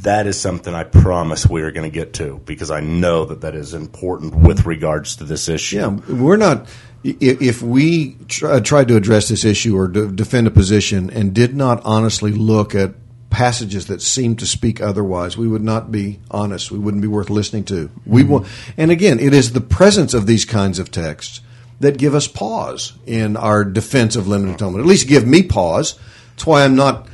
that 0.02 0.26
is 0.26 0.40
something 0.40 0.74
I 0.74 0.84
promise 0.84 1.48
we 1.48 1.62
are 1.62 1.72
going 1.72 1.90
to 1.90 1.94
get 1.94 2.14
to 2.14 2.42
because 2.46 2.72
I 2.72 2.80
know 2.80 3.26
that 3.26 3.42
that 3.42 3.56
is 3.56 3.74
important 3.74 4.36
with 4.36 4.66
regards 4.66 5.18
to 5.18 5.26
this 5.26 5.48
issue. 5.48 5.78
Yeah, 5.78 5.88
we're 5.90 6.38
not. 6.38 6.68
If 7.04 7.62
we 7.62 8.16
tr- 8.28 8.60
tried 8.60 8.88
to 8.90 8.96
address 8.96 9.28
this 9.28 9.44
issue 9.44 9.76
or 9.76 9.88
de- 9.88 10.08
defend 10.08 10.48
a 10.48 10.52
position 10.52 11.10
and 11.10 11.34
did 11.34 11.56
not 11.56 11.82
honestly 11.84 12.32
look 12.32 12.76
at 12.76 12.94
passages 13.32 13.88
that 13.88 14.02
seem 14.02 14.36
to 14.36 14.46
speak 14.46 14.82
otherwise, 14.82 15.38
we 15.38 15.48
would 15.48 15.64
not 15.64 15.92
be 15.92 16.20
honest. 16.30 16.70
We 16.70 16.78
wouldn't 16.78 17.02
be 17.02 17.08
worth 17.08 17.30
listening 17.30 17.64
to. 17.66 17.90
We 18.06 18.24
will, 18.24 18.46
and 18.78 18.92
again, 18.92 19.20
it 19.20 19.34
is 19.34 19.54
the 19.54 19.62
presence 19.62 20.14
of 20.14 20.28
these 20.28 20.46
kinds 20.46 20.78
of 20.78 20.92
texts 20.92 21.42
that 21.80 21.98
give 21.98 22.14
us 22.14 22.28
pause 22.28 22.94
in 23.08 23.36
our 23.36 23.66
defense 23.66 24.16
of 24.16 24.28
limited 24.28 24.56
atonement. 24.56 24.84
At 24.84 24.88
least 24.88 25.08
give 25.08 25.26
me 25.26 25.42
pause. 25.42 25.98
That's 26.32 26.46
why 26.46 26.64
I'm 26.64 26.76
not. 26.76 27.08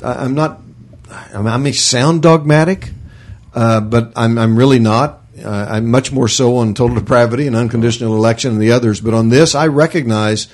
I'm 0.00 0.34
not. 0.34 0.60
I, 1.10 1.38
I 1.38 1.56
may 1.56 1.72
sound 1.72 2.22
dogmatic, 2.22 2.92
uh, 3.54 3.80
but 3.80 4.12
I'm, 4.14 4.38
I'm 4.38 4.56
really 4.56 4.78
not. 4.78 5.23
Uh, 5.44 5.66
I'm 5.68 5.90
much 5.90 6.12
more 6.12 6.28
so 6.28 6.56
on 6.56 6.74
total 6.74 6.96
depravity 6.96 7.46
and 7.46 7.54
unconditional 7.54 8.16
election 8.16 8.52
and 8.52 8.60
the 8.60 8.72
others. 8.72 9.00
But 9.00 9.14
on 9.14 9.28
this, 9.28 9.54
I 9.54 9.66
recognize 9.66 10.48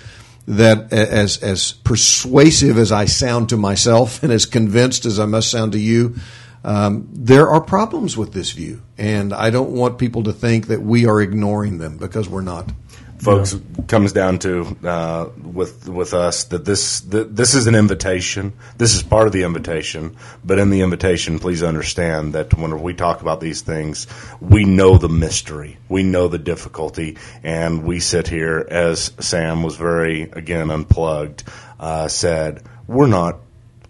that 0.46 0.92
as 0.92 1.38
as 1.42 1.72
persuasive 1.72 2.79
as 2.79 2.90
I 2.90 3.05
sound 3.05 3.50
to 3.50 3.57
myself 3.57 4.22
and 4.22 4.33
as 4.33 4.46
convinced 4.46 5.07
as 5.07 5.20
I 5.20 5.26
must 5.26 5.50
sound 5.50 5.72
to 5.72 5.79
you, 5.79 6.16
um, 6.64 7.09
there 7.12 7.48
are 7.48 7.61
problems 7.61 8.16
with 8.16 8.33
this 8.33 8.50
view, 8.53 8.83
and 8.98 9.33
I 9.33 9.50
don't 9.50 9.70
want 9.70 9.98
people 9.98 10.24
to 10.24 10.33
think 10.33 10.66
that 10.66 10.83
we 10.83 11.07
are 11.07 11.20
ignoring 11.20 11.79
them 11.79 11.96
because 11.96 12.29
we're 12.29 12.42
not. 12.42 12.70
Folks, 13.20 13.52
it 13.52 13.87
comes 13.87 14.12
down 14.12 14.38
to 14.40 14.76
uh, 14.83 15.28
with 15.42 15.88
with 15.88 16.14
us 16.14 16.44
that 16.44 16.64
this 16.64 17.00
that 17.00 17.37
this 17.37 17.54
is 17.54 17.66
an 17.66 17.74
invitation. 17.74 18.54
This 18.78 18.94
is 18.94 19.02
part 19.02 19.26
of 19.26 19.35
the 19.35 19.42
invitation, 19.42 20.16
but 20.42 20.59
in 20.59 20.70
the 20.70 20.80
invitation, 20.80 21.38
please 21.38 21.62
understand 21.62 22.33
that 22.33 22.54
when 22.54 22.80
we 22.80 22.94
talk 22.94 23.20
about 23.20 23.40
these 23.40 23.61
things, 23.61 24.06
we 24.40 24.64
know 24.64 24.96
the 24.96 25.11
mystery, 25.11 25.76
we 25.88 26.02
know 26.02 26.28
the 26.28 26.38
difficulty, 26.38 27.18
and 27.42 27.85
we 27.85 28.00
sit 28.00 28.26
here 28.26 28.66
as 28.70 29.12
Sam 29.20 29.62
was 29.62 29.76
very 29.76 30.22
again 30.22 30.70
unplugged 30.70 31.44
uh, 31.78 32.09
said 32.09 32.62
we're 32.87 33.06
not 33.06 33.40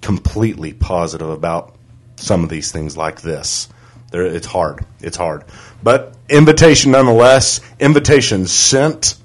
completely 0.00 0.72
positive 0.72 1.28
about 1.28 1.76
some 2.16 2.42
of 2.42 2.50
these 2.50 2.72
things 2.72 2.96
like 2.96 3.20
this. 3.20 3.68
There, 4.10 4.24
it's 4.24 4.46
hard. 4.46 4.84
It's 5.00 5.16
hard. 5.16 5.44
But 5.82 6.16
invitation 6.28 6.92
nonetheless. 6.92 7.60
Invitation 7.78 8.46
sent. 8.46 9.16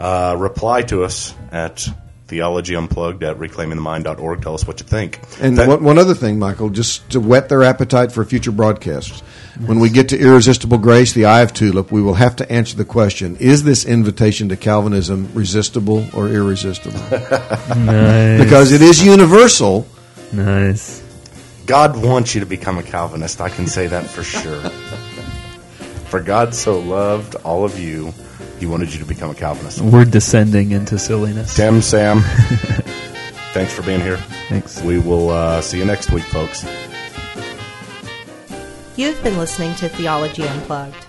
Uh, 0.00 0.34
reply 0.38 0.80
to 0.82 1.04
us 1.04 1.34
at 1.52 1.86
theology 2.26 2.74
unplugged 2.74 3.22
at 3.22 3.36
reclaimingthemind.org. 3.38 4.40
Tell 4.40 4.54
us 4.54 4.66
what 4.66 4.80
you 4.80 4.86
think. 4.86 5.20
And 5.42 5.58
That- 5.58 5.68
one, 5.68 5.84
one 5.84 5.98
other 5.98 6.14
thing, 6.14 6.38
Michael, 6.38 6.70
just 6.70 7.10
to 7.10 7.20
whet 7.20 7.48
their 7.50 7.62
appetite 7.64 8.10
for 8.12 8.24
future 8.24 8.52
broadcasts. 8.52 9.22
When 9.66 9.78
we 9.78 9.90
get 9.90 10.08
to 10.10 10.18
Irresistible 10.18 10.78
Grace, 10.78 11.12
the 11.12 11.26
I 11.26 11.40
of 11.42 11.52
Tulip, 11.52 11.92
we 11.92 12.00
will 12.00 12.14
have 12.14 12.36
to 12.36 12.50
answer 12.50 12.76
the 12.76 12.84
question 12.86 13.36
Is 13.40 13.62
this 13.64 13.84
invitation 13.84 14.48
to 14.48 14.56
Calvinism 14.56 15.28
resistible 15.34 16.06
or 16.14 16.28
irresistible? 16.28 16.98
nice, 17.76 18.42
Because 18.42 18.72
it 18.72 18.80
is 18.80 19.04
universal. 19.04 19.86
nice. 20.32 21.02
God 21.66 22.02
wants 22.02 22.34
you 22.34 22.40
to 22.40 22.46
become 22.46 22.78
a 22.78 22.82
Calvinist. 22.82 23.40
I 23.42 23.48
can 23.50 23.66
say 23.66 23.86
that 23.88 24.06
for 24.06 24.22
sure. 24.22 24.60
for 26.06 26.20
God 26.20 26.54
so 26.54 26.78
loved 26.80 27.34
all 27.44 27.64
of 27.64 27.78
you, 27.78 28.14
He 28.60 28.66
wanted 28.66 28.92
you 28.92 28.98
to 28.98 29.06
become 29.06 29.30
a 29.30 29.34
Calvinist. 29.34 29.80
We're 29.80 30.04
descending 30.04 30.72
into 30.72 30.98
silliness. 30.98 31.56
Tim, 31.56 31.80
Sam, 31.80 32.20
thanks 33.54 33.72
for 33.72 33.80
being 33.82 34.00
here. 34.00 34.18
Thanks. 34.50 34.82
We 34.82 34.98
will 34.98 35.30
uh, 35.30 35.62
see 35.62 35.78
you 35.78 35.86
next 35.86 36.10
week, 36.10 36.24
folks. 36.24 36.66
You've 38.96 39.22
been 39.24 39.38
listening 39.38 39.74
to 39.76 39.88
Theology 39.88 40.42
Unplugged. 40.42 41.06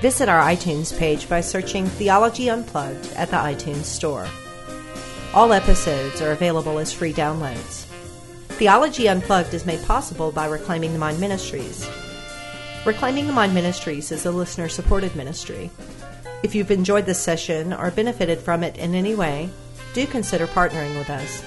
Visit 0.00 0.28
our 0.28 0.42
iTunes 0.42 0.96
page 0.98 1.28
by 1.28 1.40
searching 1.40 1.86
Theology 1.86 2.50
Unplugged 2.50 3.12
at 3.12 3.30
the 3.30 3.36
iTunes 3.36 3.84
Store. 3.84 4.26
All 5.32 5.52
episodes 5.52 6.20
are 6.20 6.32
available 6.32 6.80
as 6.80 6.92
free 6.92 7.12
downloads. 7.12 7.84
Theology 8.58 9.08
Unplugged 9.08 9.54
is 9.54 9.66
made 9.66 9.84
possible 9.84 10.32
by 10.32 10.46
Reclaiming 10.46 10.92
the 10.92 10.98
Mind 10.98 11.20
Ministries. 11.20 11.88
Reclaiming 12.84 13.28
the 13.28 13.32
Mind 13.32 13.54
Ministries 13.54 14.10
is 14.10 14.26
a 14.26 14.32
listener 14.32 14.68
supported 14.68 15.14
ministry. 15.14 15.70
If 16.46 16.54
you've 16.54 16.70
enjoyed 16.70 17.04
this 17.06 17.18
session 17.18 17.72
or 17.72 17.90
benefited 17.90 18.38
from 18.38 18.62
it 18.62 18.76
in 18.76 18.94
any 18.94 19.16
way, 19.16 19.50
do 19.94 20.06
consider 20.06 20.46
partnering 20.46 20.96
with 20.96 21.10
us. 21.10 21.42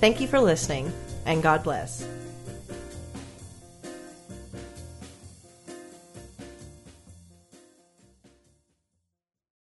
Thank 0.00 0.20
you 0.20 0.26
for 0.26 0.40
listening, 0.40 0.92
and 1.24 1.40
God 1.40 1.62
bless. 1.62 2.04